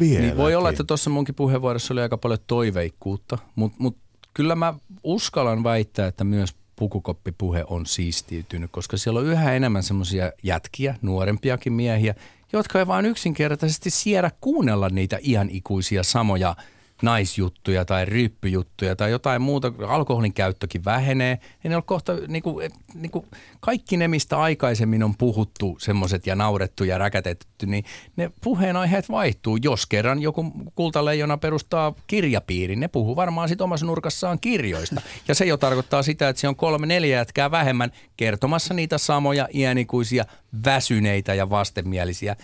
[0.00, 0.20] vielä.
[0.20, 3.96] Niin voi olla, että tuossa munkin puheenvuorossa oli aika paljon toiveikkuutta, mutta mut
[4.34, 10.32] kyllä mä uskallan väittää, että myös pukukoppipuhe on siistiytynyt, koska siellä on yhä enemmän semmoisia
[10.42, 12.14] jätkiä, nuorempiakin miehiä,
[12.52, 16.56] jotka ei vaan yksinkertaisesti siedä kuunnella niitä ihan ikuisia samoja–
[17.02, 22.70] naisjuttuja tai ryppyjuttuja tai jotain muuta, alkoholin käyttökin vähenee, niin ne on kohta niin kuin,
[22.94, 23.26] niin kuin
[23.60, 27.84] kaikki ne, mistä aikaisemmin on puhuttu semmoiset ja naurettu ja räkätetty, niin
[28.16, 29.58] ne puheenaiheet vaihtuu.
[29.62, 35.00] Jos kerran joku kultaleijona perustaa kirjapiirin, ne puhuu varmaan sitten omassa nurkassaan kirjoista.
[35.28, 39.48] Ja se jo tarkoittaa sitä, että se on kolme neljä jätkää vähemmän kertomassa niitä samoja
[39.54, 40.24] iänikuisia
[40.64, 42.36] väsyneitä ja vastenmielisiä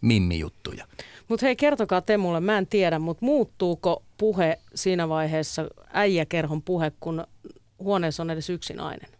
[0.00, 0.86] mimmijuttuja.
[1.28, 6.92] Mutta hei, kertokaa te mulle, mä en tiedä, mutta muuttuuko puhe siinä vaiheessa, äijäkerhon puhe,
[7.00, 7.26] kun
[7.78, 9.10] huoneessa on edes yksi nainen?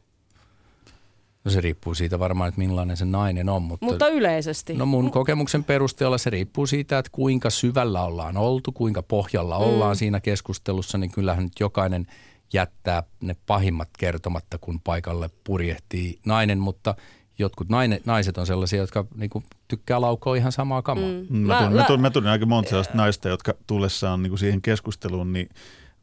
[1.45, 3.63] No se riippuu siitä varmaan, että millainen se nainen on.
[3.63, 4.75] Mutta, mutta yleisesti?
[4.75, 9.65] No mun kokemuksen perusteella se riippuu siitä, että kuinka syvällä ollaan oltu, kuinka pohjalla mm.
[9.65, 12.07] ollaan siinä keskustelussa, niin kyllähän nyt jokainen
[12.53, 16.95] jättää ne pahimmat kertomatta, kun paikalle purjehtii nainen, mutta–
[17.39, 21.09] jotkut naine, naiset on sellaisia, jotka niinku, tykkää laukoa ihan samaa kamaa.
[21.31, 21.37] Mm.
[21.37, 25.33] Mä, tunnen, mä, tunnen, mä tunnen aika monta sellaista naista, jotka tullessaan niinku siihen keskusteluun,
[25.33, 25.49] niin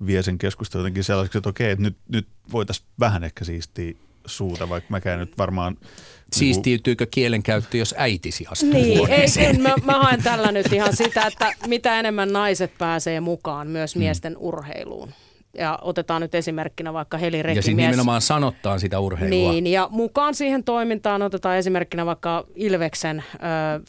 [0.05, 3.93] vie sen keskustelun jotenkin sellaiseksi, että okei, että nyt, nyt voitaisiin vähän ehkä siistiä
[4.25, 5.73] suuta, vaikka mäkään nyt varmaan...
[5.73, 5.89] Niinku
[6.31, 11.27] Siistiytyykö kielenkäyttö, jos äitisi astuu Niin, ei, kun mä, mä haen tällä nyt ihan sitä,
[11.27, 13.99] että mitä enemmän naiset pääsee mukaan myös mm.
[13.99, 14.37] miesten mm.
[14.39, 15.13] urheiluun
[15.57, 17.87] ja otetaan nyt esimerkkinä vaikka Heli Ja sitten Rekimies.
[17.87, 19.51] nimenomaan sanottaa sitä urheilua.
[19.51, 23.39] Niin, ja mukaan siihen toimintaan otetaan esimerkkinä vaikka Ilveksen ö,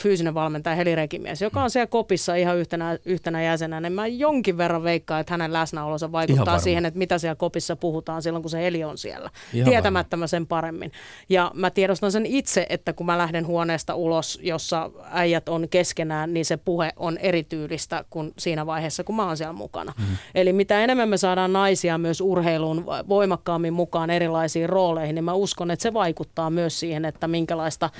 [0.00, 3.80] fyysinen valmentaja Heli Rekimies, joka on siellä kopissa ihan yhtenä, yhtenä jäsenä.
[3.80, 6.58] Niin mä jonkin verran veikkaan, että hänen läsnäolonsa vaikuttaa varma.
[6.58, 9.30] siihen, että mitä siellä kopissa puhutaan silloin, kun se Heli on siellä.
[9.54, 10.92] Ihan Tietämättä mä sen paremmin.
[11.28, 16.34] Ja mä tiedostan sen itse, että kun mä lähden huoneesta ulos, jossa äijät on keskenään,
[16.34, 19.92] niin se puhe on erityylistä kuin siinä vaiheessa, kun mä oon siellä mukana.
[19.98, 20.16] Mm.
[20.34, 25.70] Eli mitä enemmän me saadaan naisia myös urheiluun voimakkaammin mukaan erilaisiin rooleihin, niin mä uskon,
[25.70, 27.90] että se vaikuttaa myös siihen, että minkälaista,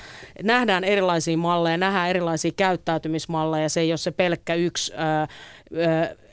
[0.42, 4.92] nähdään erilaisia malleja, nähdään erilaisia käyttäytymismalleja, se ei ole se pelkkä yksi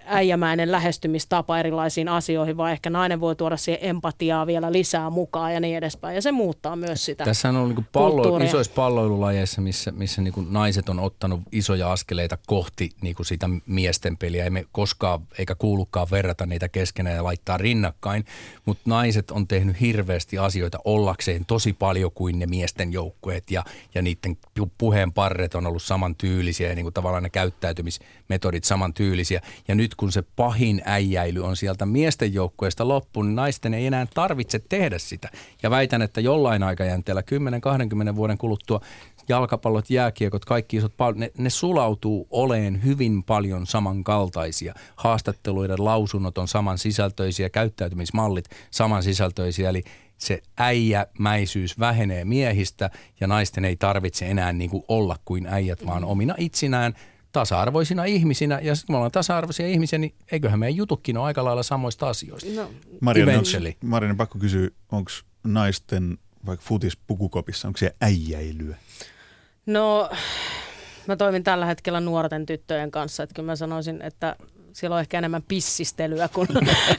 [0.05, 5.59] äijämäinen lähestymistapa erilaisiin asioihin, vaan ehkä nainen voi tuoda siihen empatiaa vielä lisää mukaan ja
[5.59, 6.15] niin edespäin.
[6.15, 10.33] Ja se muuttaa myös sitä Tässä on ollut niin pallo, isoissa palloilulajeissa, missä, missä niin
[10.33, 14.43] kuin naiset on ottanut isoja askeleita kohti niin kuin sitä miesten peliä.
[14.43, 18.25] Ei me koskaan eikä kuulukaan verrata niitä keskenään ja laittaa rinnakkain,
[18.65, 23.63] mutta naiset on tehnyt hirveästi asioita ollakseen tosi paljon kuin ne miesten joukkueet ja,
[23.95, 29.41] ja niiden pu- puheen parret on ollut samantyylisiä ja niin kuin tavallaan ne käyttäytymismetodit samantyylisiä.
[29.67, 34.07] Ja nyt kun se pahin äijäily on sieltä miesten joukkueesta loppu, niin naisten ei enää
[34.13, 35.29] tarvitse tehdä sitä.
[35.63, 37.23] Ja väitän, että jollain aikajänteellä
[38.11, 38.81] 10-20 vuoden kuluttua
[39.29, 44.73] jalkapallot, jääkiekot, kaikki isot pal- ne, ne sulautuu oleen hyvin paljon samankaltaisia.
[44.95, 49.83] Haastatteluiden lausunnot on samansisältöisiä, käyttäytymismallit samansisältöisiä, eli
[50.17, 56.05] se äijämäisyys vähenee miehistä ja naisten ei tarvitse enää niin kuin olla kuin äijät, vaan
[56.05, 56.93] omina itsinään
[57.33, 58.59] tasa-arvoisina ihmisinä.
[58.61, 62.09] Ja sitten kun me ollaan tasa-arvoisia ihmisiä, niin eiköhän meidän jutukin ole aika lailla samoista
[62.09, 62.49] asioista.
[62.55, 62.71] No,
[63.83, 65.11] Marianne, pakko kysyä, onko
[65.43, 68.77] naisten vaikka futis pukukopissa, onko se äijäilyä?
[69.65, 70.09] No,
[71.07, 74.35] mä toimin tällä hetkellä nuorten tyttöjen kanssa, että kyllä mä sanoisin, että
[74.73, 76.47] siellä on ehkä enemmän pissistelyä kuin,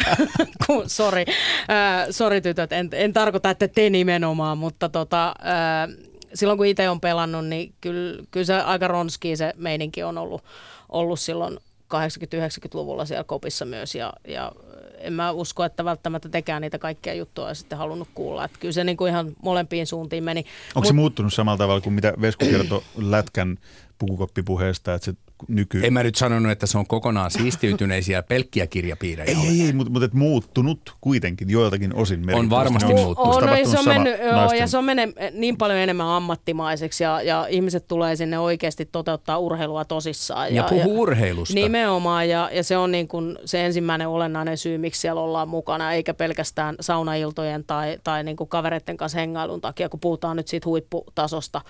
[0.66, 1.25] kuin sori,
[1.70, 6.88] äh, sori tytöt, en, en tarkoita, että te nimenomaan, mutta tota, äh, silloin kun itse
[6.88, 10.42] on pelannut, niin kyllä, kyllä se aika ronski se meininki on ollut,
[10.88, 11.59] ollut silloin
[11.94, 14.53] 80-90-luvulla siellä kopissa myös ja, ja
[14.99, 18.44] en mä usko, että välttämättä tekään niitä kaikkia juttuja ja sitten halunnut kuulla.
[18.44, 20.44] Että kyllä se niin kuin ihan molempiin suuntiin meni.
[20.75, 23.59] Onko se muuttunut samalla tavalla kuin mitä Vesku kertoi Lätkän
[23.98, 25.14] pukukoppipuheesta, että se
[25.48, 25.80] nyky...
[25.87, 29.38] En mä nyt sanonut, että se on kokonaan siistiytyneisiä pelkkiä kirjapiirejä.
[29.40, 32.50] Ei, ei, ei, mutta, mutta et muuttunut kuitenkin joiltakin osin merkittävästi.
[32.50, 33.35] varmasti Onko- muuttunut.
[33.35, 36.07] onko On, no, ja se on mennyt, joo, ja se on mennyt niin paljon enemmän
[36.07, 40.54] ammattimaiseksi ja, ja ihmiset tulee sinne oikeasti toteuttaa urheilua tosissaan.
[40.54, 41.54] Ja puhuu urheilusta.
[41.54, 45.92] Nimenomaan, ja, ja se on niin kuin se ensimmäinen olennainen syy, miksi siellä ollaan mukana,
[45.92, 50.68] eikä pelkästään saunailtojen tai, tai niin kuin kavereiden kanssa hengailun takia, kun puhutaan nyt siitä
[50.68, 51.61] huipputasosta.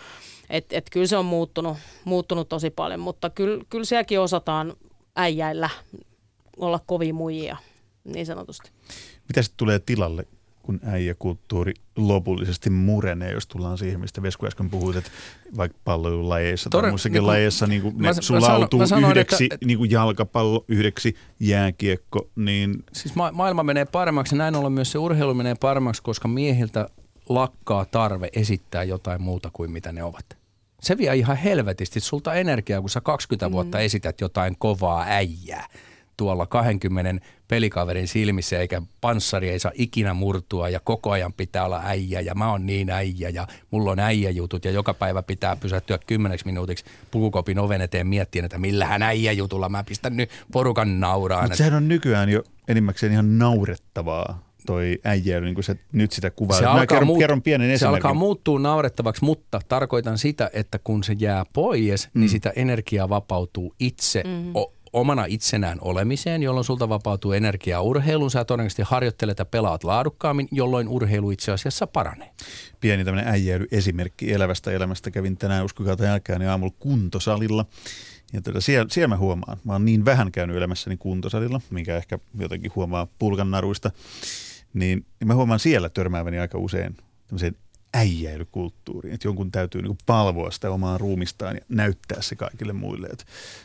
[0.50, 4.74] Et, et kyllä se on muuttunut, muuttunut tosi paljon, mutta kyllä, kyllä sielläkin osataan
[5.16, 5.70] äijäillä
[6.56, 7.56] olla kovin muijia,
[8.04, 8.70] niin sanotusti.
[9.28, 10.26] Mitä sitten tulee tilalle,
[10.62, 15.10] kun äijäkulttuuri lopullisesti murenee, jos tullaan siihen, mistä Vesku äsken puhuit, että
[15.56, 18.86] vaikka palloilulajeissa tai muissakin niin kuin- lajeissa niin kuin mä- ne mä sulautuu sanon- mä
[18.86, 24.38] sanoin, yhdeksi että- niin kuin jalkapallo, yhdeksi jääkiekko, niin Siis ma- maailma menee paremmaksi ja
[24.38, 26.88] näin ollen myös se urheilu menee paremmaksi, koska miehiltä
[27.28, 30.24] lakkaa tarve esittää jotain muuta kuin mitä ne ovat.
[30.80, 35.66] Se vie ihan helvetisti sulta energiaa, kun sä 20 vuotta esität jotain kovaa äijää
[36.16, 41.82] tuolla 20 pelikaverin silmissä, eikä panssari ei saa ikinä murtua ja koko ajan pitää olla
[41.84, 45.98] äijä ja mä oon niin äijä ja mulla on äijäjutut ja joka päivä pitää pysähtyä
[46.06, 51.44] kymmeneksi minuutiksi pukukopin oven eteen miettien, että millähän äijäjutulla mä pistän nyt porukan nauraan.
[51.44, 56.30] mutta sehän on nykyään jo enimmäkseen ihan naurettavaa toi äijäily, niin kuin se nyt sitä
[56.30, 56.58] kuvaa.
[56.58, 58.06] Se Mä alkaa, kerron, muut- kerron pienen se esimerkin.
[58.06, 62.20] alkaa muuttua naurettavaksi, mutta tarkoitan sitä, että kun se jää pois, mm.
[62.20, 64.56] niin sitä energiaa vapautuu itse mm.
[64.56, 68.30] o- omana itsenään olemiseen, jolloin sulta vapautuu energiaa urheiluun.
[68.30, 72.30] Sä todennäköisesti harjoittelet ja pelaat laadukkaammin, jolloin urheilu itse asiassa paranee.
[72.80, 75.10] pieni tämmöinen äijäilyesimerkki elävästä elämästä.
[75.10, 77.64] Kävin tänään uskokaa tai älkää, niin aamulla kuntosalilla.
[78.32, 82.18] Ja tuota, siellä, siellä mä huomaan, mä oon niin vähän käynyt elämässäni kuntosalilla, minkä ehkä
[82.38, 83.90] jotenkin huomaa pulkannaruista,
[84.74, 87.56] niin, niin mä huomaan siellä törmääväni aika usein tämmöiseen
[87.94, 93.24] äijäilykulttuuriin, että jonkun täytyy niin palvoa sitä omaa ruumistaan ja näyttää se kaikille muille, että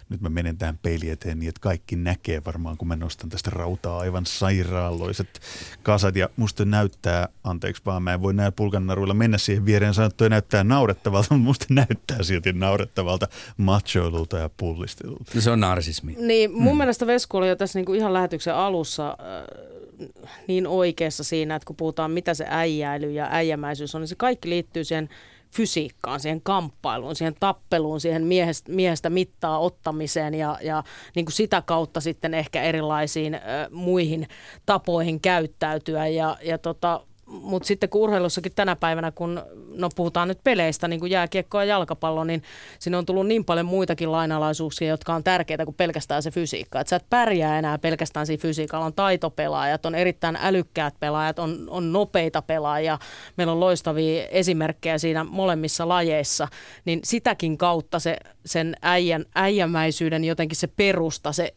[0.10, 3.50] nyt mä menen tähän peili eteen niin, että kaikki näkee varmaan, kun mä nostan tästä
[3.50, 5.40] rautaa aivan sairaalloiset
[5.84, 10.08] kasat ja musta näyttää, anteeksi vaan, mä en voi näillä pulkannaruilla mennä siihen viereen sanoa,
[10.08, 15.32] että näyttää naurettavalta, mutta musta näyttää silti naurettavalta machoilulta ja pullistelulta.
[15.36, 16.16] No Se on narsismi.
[16.20, 16.78] Niin mun mm.
[16.78, 19.79] mielestä Vesku oli jo tässä niinku ihan lähetyksen alussa äh,
[20.48, 24.50] niin oikeassa siinä, että kun puhutaan mitä se äijäily ja äijämäisyys on, niin se kaikki
[24.50, 25.10] liittyy siihen
[25.52, 30.84] fysiikkaan, siihen kamppailuun, siihen tappeluun, siihen miehestä, miehestä mittaa ottamiseen ja, ja
[31.16, 33.40] niin kuin sitä kautta sitten ehkä erilaisiin ö,
[33.72, 34.28] muihin
[34.66, 36.08] tapoihin käyttäytyä.
[36.08, 39.42] Ja, ja tota, mutta sitten kun urheilussakin tänä päivänä, kun
[39.76, 42.44] no puhutaan nyt peleistä, niin kuin jääkiekko ja jalkapallo, niin
[42.80, 46.80] sinne on tullut niin paljon muitakin lainalaisuuksia, jotka on tärkeitä kuin pelkästään se fysiikka.
[46.80, 48.86] Että sä et pärjää enää pelkästään siinä fysiikalla.
[48.86, 53.00] On taitopelaajat, on erittäin älykkäät pelaajat, on, on nopeita pelaajia.
[53.38, 56.48] Meillä on loistavia esimerkkejä siinä molemmissa lajeissa.
[56.86, 61.54] Niin sitäkin kautta se, sen äijän, äijämäisyyden jotenkin se perusta, se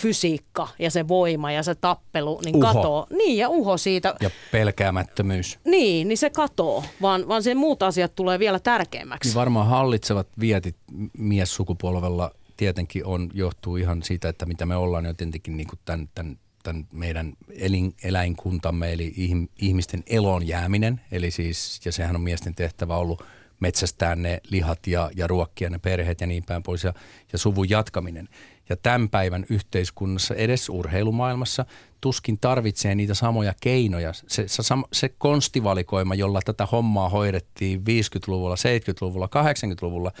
[0.00, 2.74] fysiikka ja se voima ja se tappelu, niin Uho.
[2.74, 3.06] katoo.
[3.10, 4.14] Niin, ja uho siitä.
[4.20, 5.58] Ja pelkäämättömyys.
[5.64, 9.28] Niin, niin se katoo, vaan, vaan sen muut asiat tulee vielä tärkeämmäksi.
[9.28, 10.76] Niin varmaan hallitsevat vietit
[11.18, 16.08] miessukupolvella tietenkin on, johtuu ihan siitä, että mitä me ollaan jo tietenkin niin kuin tämän,
[16.14, 19.14] tämän, tämän meidän elin, eläinkuntamme, eli
[19.58, 21.00] ihmisten elon jääminen.
[21.12, 23.24] Eli siis, ja sehän on miesten tehtävä ollut
[23.60, 26.94] metsästää ne lihat ja, ja ruokkia ne perheet ja niin päin pois ja,
[27.32, 28.28] ja suvun jatkaminen.
[28.70, 31.64] Ja tämän päivän yhteiskunnassa, edes urheilumaailmassa,
[32.00, 34.12] tuskin tarvitsee niitä samoja keinoja.
[34.12, 40.12] Se, se, se konstivalikoima, jolla tätä hommaa hoidettiin 50-luvulla, 70-luvulla, 80-luvulla,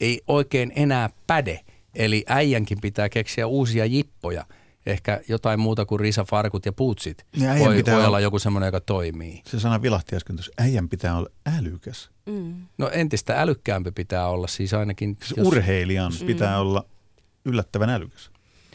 [0.00, 1.60] ei oikein enää päde.
[1.94, 4.44] Eli äijänkin pitää keksiä uusia jippoja.
[4.86, 7.26] Ehkä jotain muuta kuin risafarkut ja puutsit.
[7.36, 9.42] Ja voi, voi olla, olla joku semmoinen, joka toimii.
[9.46, 10.52] Se sana vilahti äsken tuossa.
[10.58, 12.10] Äijän pitää olla älykäs.
[12.26, 12.54] Mm.
[12.78, 14.46] No entistä älykkäämpi pitää olla.
[14.46, 15.16] Siis ainakin...
[15.20, 15.46] Siis jos...
[15.46, 16.26] Urheilijan mm.
[16.26, 16.84] pitää olla
[17.46, 18.30] yllättävän älykäs.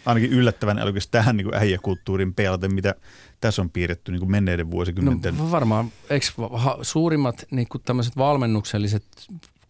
[0.06, 2.96] Ainakin yllättävän älykäs tähän niin äijäkulttuurin peilaten, mitä
[3.42, 5.38] tässä on piirretty niin kuin menneiden vuosikymmenten.
[5.38, 5.92] No varmaan,
[6.82, 9.04] suurimmat niin kuin tämmöiset valmennukselliset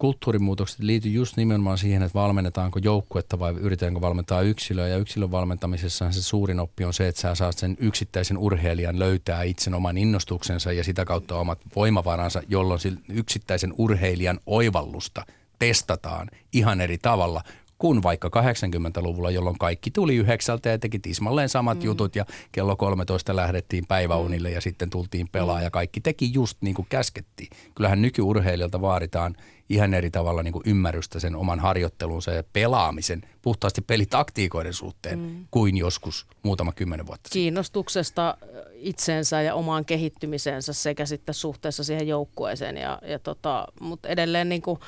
[0.02, 4.88] kulttuurimuutokset liity just nimenomaan siihen, että valmennetaanko joukkuetta vai yritetäänkö valmentaa yksilöä.
[4.88, 9.44] Ja yksilön valmentamisessa se suurin oppi on se, että sä saat sen yksittäisen urheilijan löytää
[9.44, 15.26] itsen oman innostuksensa ja sitä kautta omat voimavaransa, jolloin yksittäisen urheilijan oivallusta
[15.60, 17.44] testataan ihan eri tavalla
[17.82, 21.84] kuin vaikka 80-luvulla, jolloin kaikki tuli yhdeksältä ja teki tismalleen samat mm.
[21.84, 24.56] jutut ja kello 13 lähdettiin päiväunille mm.
[24.56, 25.64] ja sitten tultiin pelaa mm.
[25.64, 27.50] ja kaikki teki just niin kuin käskettiin.
[27.76, 29.36] Kyllähän nykyurheilijalta vaaditaan
[29.70, 35.46] ihan eri tavalla niin kuin ymmärrystä sen oman harjoittelunsa ja pelaamisen puhtaasti pelitaktiikoiden suhteen mm.
[35.52, 37.40] kuin joskus muutama kymmenen vuotta sitten.
[37.40, 38.38] Kiinnostuksesta
[38.74, 42.78] itseensä ja omaan kehittymisensä sekä sitten suhteessa siihen joukkueeseen.
[42.78, 44.80] Ja, ja tota, mutta edelleen niin kuin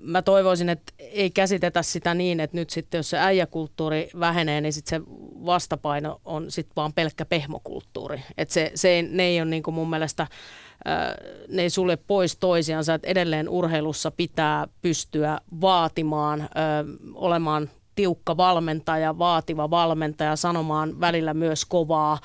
[0.00, 4.72] mä toivoisin, että ei käsitetä sitä niin, että nyt sitten jos se äijäkulttuuri vähenee, niin
[4.72, 5.06] sitten se
[5.46, 8.22] vastapaino on sitten vaan pelkkä pehmokulttuuri.
[8.38, 10.26] Että se, se ei, ne ei ole niin kuin mun mielestä,
[11.48, 16.48] ne ei sulle pois toisiansa, että edelleen urheilussa pitää pystyä vaatimaan,
[17.14, 22.18] olemaan tiukka valmentaja, vaativa valmentaja, sanomaan välillä myös kovaa.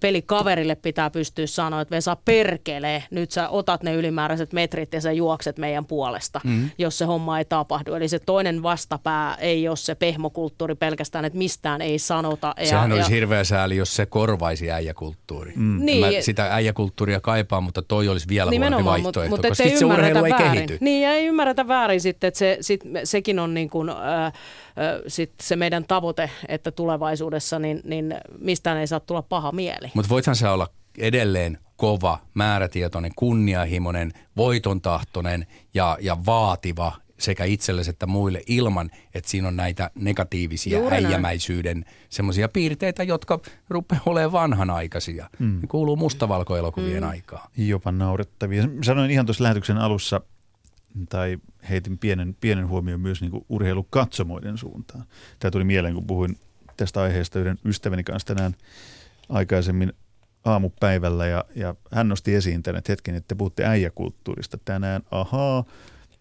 [0.00, 5.12] Pelikaverille pitää pystyä sanoa, että Vesa perkele, nyt sä otat ne ylimääräiset metrit ja sä
[5.12, 6.70] juokset meidän puolesta, mm-hmm.
[6.78, 7.94] jos se homma ei tapahdu.
[7.94, 12.54] Eli se toinen vastapää ei ole se pehmokulttuuri pelkästään, että mistään ei sanota.
[12.60, 13.14] Ja, Sehän olisi ja...
[13.14, 15.52] hirveä sääli, jos se korvaisi äijäkulttuuri.
[15.56, 15.84] Mm.
[15.84, 16.00] Niin.
[16.00, 20.24] Mä sitä äijäkulttuuria kaipaan, mutta toi olisi vielä huonompi vaihtoehto, mutta, koska sitten se urheilu
[20.24, 20.52] ei väärin.
[20.52, 20.78] kehity.
[20.80, 24.32] Niin, ja ei ymmärretä väärin sitten, että se, sit, sekin on niin kuin, äh,
[25.12, 29.90] sit se meidän tavoite, että tulevaisuudessa niin, niin mistään ei saa tulla paha mieli.
[29.94, 38.06] Mutta voithan se olla edelleen kova, määrätietoinen, kunnianhimoinen, voitontahtoinen ja, ja vaativa sekä itsellesi että
[38.06, 45.30] muille ilman, että siinä on näitä negatiivisia Juuri äijämäisyyden semmoisia piirteitä, jotka rupeaa olemaan vanhanaikaisia.
[45.38, 45.60] Mm.
[45.60, 47.08] Ne kuuluu mustavalkoelokuvien mm.
[47.08, 47.50] aikaan.
[47.56, 48.64] Jopa naurettavia.
[48.84, 50.20] Sanoin ihan tuossa lähetyksen alussa
[51.08, 51.38] tai
[51.70, 55.04] heitin pienen, pienen huomioon myös niin kuin urheilukatsomoiden suuntaan.
[55.38, 56.38] Tämä tuli mieleen, kun puhuin
[56.76, 58.54] tästä aiheesta yhden ystäväni kanssa tänään
[59.28, 59.92] aikaisemmin
[60.44, 65.02] aamupäivällä ja, ja hän nosti esiin tänne että hetken, että te puhutte äijäkulttuurista tänään.
[65.10, 65.64] Ahaa,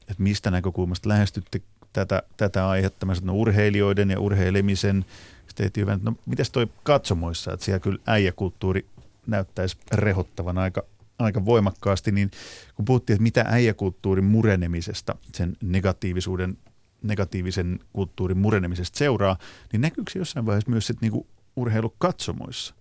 [0.01, 1.61] että mistä näkökulmasta lähestytte
[1.93, 3.05] tätä, tätä aihetta?
[3.05, 5.05] Mä sanon, urheilijoiden ja urheilemisen.
[5.47, 8.85] Sitten hyvä, että no mitäs toi katsomoissa, että siellä kyllä äijäkulttuuri
[9.27, 10.83] näyttäisi rehottavan aika,
[11.21, 12.31] aika voimakkaasti, niin
[12.75, 16.57] kun puhuttiin, että mitä äijäkulttuurin murenemisesta, sen negatiivisuuden,
[17.03, 19.37] negatiivisen kulttuurin murenemisesta seuraa,
[19.71, 22.75] niin näkyykö se jossain vaiheessa myös sitten niinku urheilukatsomoissa?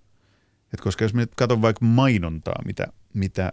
[0.74, 3.53] Et koska jos me nyt katson vaikka mainontaa, mitä, mitä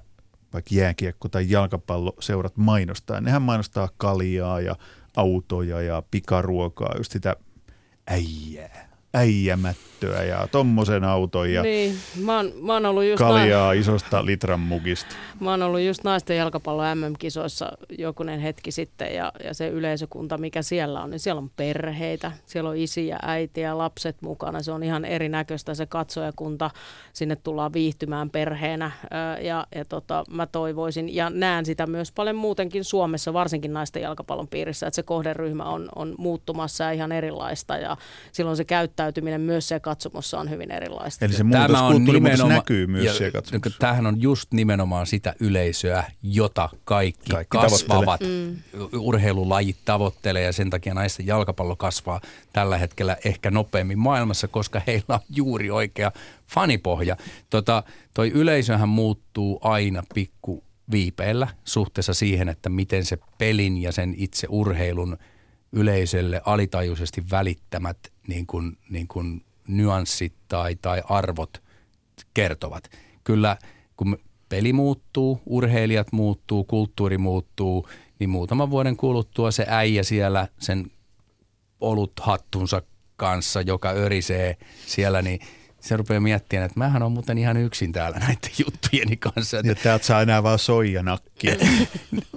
[0.54, 4.76] vaikka jääkiekko tai jalkapallo seurat mainostaa, nehän mainostaa kaljaa ja
[5.15, 7.36] autoja ja pikaruokaa, just sitä
[8.08, 14.25] äijää, äijämättöä ja tommosen auton ja Niin, mä oon, mä oon ollut just kaljaa isosta
[14.25, 15.15] litran mukista.
[15.39, 20.62] Mä oon ollut just naisten jalkapallon MM-kisoissa jokunen hetki sitten ja, ja se yleisökunta, mikä
[20.62, 24.62] siellä on, niin siellä on perheitä, siellä on isiä, äitiä, lapset mukana.
[24.62, 26.71] Se on ihan erinäköistä se katsojakunta.
[27.13, 28.91] Sinne tullaan viihtymään perheenä
[29.41, 34.47] ja, ja tota, mä toivoisin ja näen sitä myös paljon muutenkin Suomessa, varsinkin naisten jalkapallon
[34.47, 37.97] piirissä, että se kohderyhmä on, on muuttumassa ja ihan erilaista ja
[38.32, 38.63] silloin se
[39.08, 41.26] käyttäytyminen myös siellä katsomossa on hyvin erilaista.
[41.26, 43.80] Eli se muutos, kulttuurimuutos näkyy myös ja, siellä katsomossa.
[43.80, 48.58] Tämähän on just nimenomaan sitä yleisöä, jota kaikki, Kaikki kasvavat Mm.
[48.99, 52.22] urheilulajit tavoittelee ja sen takia naisten jalkapallo kasvaa
[52.53, 56.12] tällä hetkellä ehkä nopeammin maailmassa, koska heillä on juuri oikea
[56.47, 57.18] fanipohja.
[57.49, 57.84] Tota,
[58.14, 64.47] toi yleisöhän muuttuu aina pikku viipeellä suhteessa siihen, että miten se pelin ja sen itse
[64.49, 65.18] urheilun
[65.72, 67.97] yleisölle alitajuisesti välittämät
[68.28, 71.61] niin kuin, niin kuin nyanssit tai, tai arvot
[72.34, 72.84] kertovat.
[73.23, 73.57] Kyllä
[73.97, 74.17] kun
[74.49, 80.91] peli muuttuu, urheilijat muuttuu, kulttuuri muuttuu, niin muutaman vuoden kuluttua se äijä siellä sen
[81.82, 82.82] oluthattunsa
[83.15, 85.39] kanssa, joka örisee siellä, niin
[85.88, 89.58] se rupeaa miettimään, että mähän on muuten ihan yksin täällä näiden juttujeni kanssa.
[89.58, 91.56] Ja täältä saa enää vaan soijanakkia.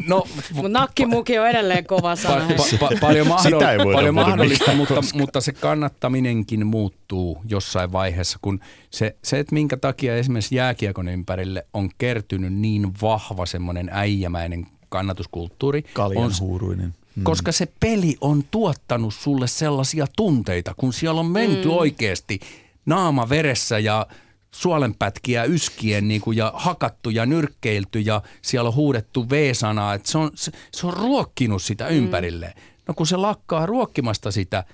[0.07, 2.49] No, Mutta nakkimuki on edelleen kova sana.
[2.49, 7.43] Pa- pa- pa- paljon mahdoll- Sitä ei voida paljon mahdollista, mutta, mutta se kannattaminenkin muuttuu
[7.49, 13.47] jossain vaiheessa, kun se, se, että minkä takia esimerkiksi jääkiekon ympärille on kertynyt niin vahva
[13.47, 16.95] semmoinen äijämäinen kannatuskulttuuri, on, Kaljanhuuruinen.
[17.17, 17.23] Mm.
[17.25, 21.75] koska se peli on tuottanut sulle sellaisia tunteita, kun siellä on menty mm.
[21.75, 22.41] oikeasti
[22.87, 24.07] naama veressä ja
[24.51, 29.95] suolenpätkiä yskien niin kuin, ja hakattu ja nyrkkeilty ja siellä on huudettu V-sanaa.
[29.95, 32.55] Että se, on, se, se on ruokkinut sitä ympärille.
[32.89, 34.65] No kun se lakkaa ruokkimasta sitä,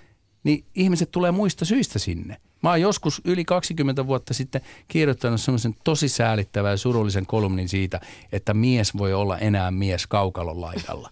[0.45, 2.37] niin ihmiset tulee muista syistä sinne.
[2.63, 8.01] Mä oon joskus yli 20 vuotta sitten kirjoittanut semmoisen tosi säälittävän ja surullisen kolumnin siitä,
[8.33, 11.11] että mies voi olla enää mies kaukalon laidalla.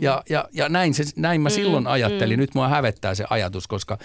[0.00, 2.38] Ja, ja, ja näin, se, näin mä silloin ajattelin.
[2.38, 3.98] Nyt mua hävettää se ajatus, koska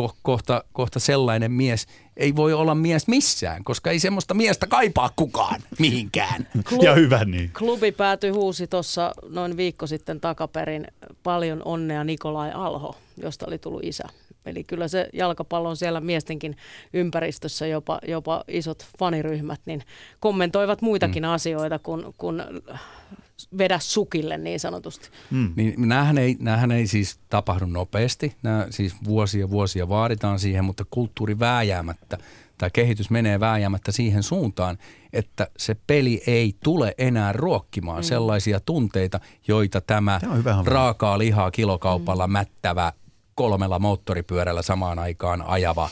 [0.00, 1.86] ko- kohta, kohta sellainen mies
[2.16, 6.48] ei voi olla mies missään, koska ei semmoista miestä kaipaa kukaan mihinkään.
[6.82, 7.50] Ja hyvä niin.
[7.58, 10.86] Klubi päätyi huusi tuossa noin viikko sitten takaperin
[11.22, 14.04] paljon onnea Nikolai Alho, josta oli tullut isä.
[14.46, 16.56] Eli kyllä se jalkapallo on siellä miestenkin
[16.92, 19.82] ympäristössä, jopa, jopa isot faniryhmät, niin
[20.20, 21.28] kommentoivat muitakin mm.
[21.28, 22.42] asioita kuin, kuin
[23.58, 25.10] vedä sukille niin sanotusti.
[25.30, 25.52] Mm.
[25.56, 28.36] Niin näähän ei, näähän ei siis tapahdu nopeasti.
[28.42, 32.18] Nämä siis vuosia vuosia vaaditaan siihen, mutta kulttuuri vääjäämättä
[32.58, 34.78] tai kehitys menee vääjäämättä siihen suuntaan,
[35.12, 38.04] että se peli ei tule enää ruokkimaan mm.
[38.04, 42.32] sellaisia tunteita, joita tämä, Tämä raakaa lihaa kilokaupalla mm.
[42.32, 42.92] mättävä
[43.34, 45.88] kolmella moottoripyörällä samaan aikaan ajava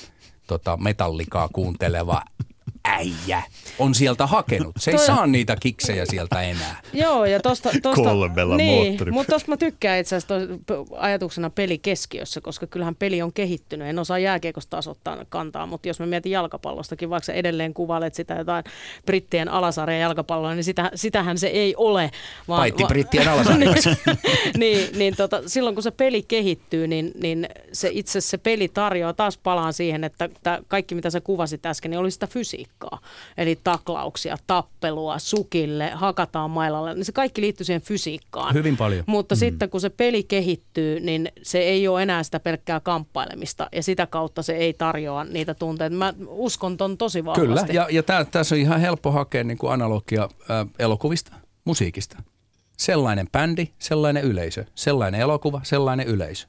[0.47, 2.22] tota, metallikaa kuunteleva
[2.85, 3.43] äijä
[3.78, 4.74] on sieltä hakenut.
[4.78, 6.80] Se ei Toi- saa niitä kiksejä sieltä enää.
[6.93, 10.35] Joo, ja tosta, tosta Kolmella niin, mutta tosta mä tykkään itse asiassa
[10.97, 13.89] ajatuksena peli keskiössä, koska kyllähän peli on kehittynyt.
[13.89, 18.14] En osaa jääkiekosta taas ottaa kantaa, mutta jos mä mietin jalkapallostakin, vaikka sä edelleen kuvailet
[18.14, 18.64] sitä jotain
[19.07, 22.11] brittien alasarjan jalkapalloa, niin sitä, sitähän se ei ole.
[22.49, 23.97] Vaan, Paitsi va- brittien alasarjoissa.
[24.57, 29.12] niin, niin tota, silloin kun se peli kehittyy, niin, niin se itse se peli tarjoaa,
[29.12, 32.71] taas palaan siihen, että tää kaikki mitä sä kuvasit äsken, niin oli sitä fysiikkaa.
[33.36, 38.54] Eli taklauksia, tappelua, sukille, hakataan mailalle, niin se kaikki liittyy siihen fysiikkaan.
[38.54, 39.04] Hyvin paljon.
[39.06, 39.38] Mutta mm.
[39.38, 44.06] sitten kun se peli kehittyy, niin se ei ole enää sitä pelkkää kamppailemista ja sitä
[44.06, 45.96] kautta se ei tarjoa niitä tunteita.
[45.96, 47.66] Mä uskon ton tosi vahvasti.
[47.66, 51.32] Kyllä, ja, ja tää, tässä on ihan helppo hakea niin kuin analogia ä, elokuvista,
[51.64, 52.22] musiikista.
[52.78, 54.64] Sellainen bändi, sellainen yleisö.
[54.74, 56.46] Sellainen elokuva, sellainen yleisö.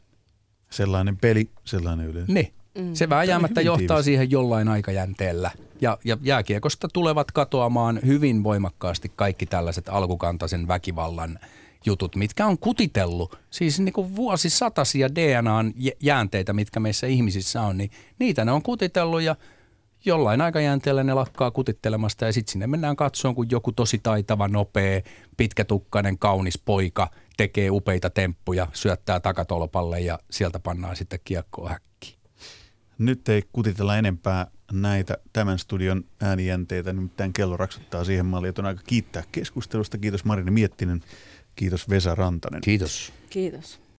[0.71, 2.33] Sellainen peli, sellainen yleensä.
[2.33, 2.53] Niin.
[2.77, 2.93] Mm.
[2.93, 5.51] Se vääjäämättä johtaa siihen jollain aikajänteellä.
[5.81, 11.39] Ja, ja jääkiekosta tulevat katoamaan hyvin voimakkaasti kaikki tällaiset alkukantaisen väkivallan
[11.85, 17.77] jutut, mitkä on kutitellut, siis niin kuin vuosisatasia DNAn jä- jäänteitä, mitkä meissä ihmisissä on,
[17.77, 19.35] niin niitä ne on kutitellut ja
[20.05, 25.01] jollain aikajänteellä ne lakkaa kutittelemasta ja sitten sinne mennään katsomaan, kun joku tosi taitava, nopea,
[25.37, 31.92] pitkätukkainen, kaunis poika tekee upeita temppuja, syöttää takatolpalle ja sieltä pannaan sitten kiekkoa häkkiin.
[32.97, 38.65] Nyt ei kutitella enempää näitä tämän studion äänijänteitä, nimittäin kello raksuttaa siihen malliin, että on
[38.65, 39.97] aika kiittää keskustelusta.
[39.97, 41.01] Kiitos Marini Miettinen,
[41.55, 42.61] kiitos Vesa Rantanen.
[42.61, 43.13] Kiitos.
[43.29, 43.82] Kiitos.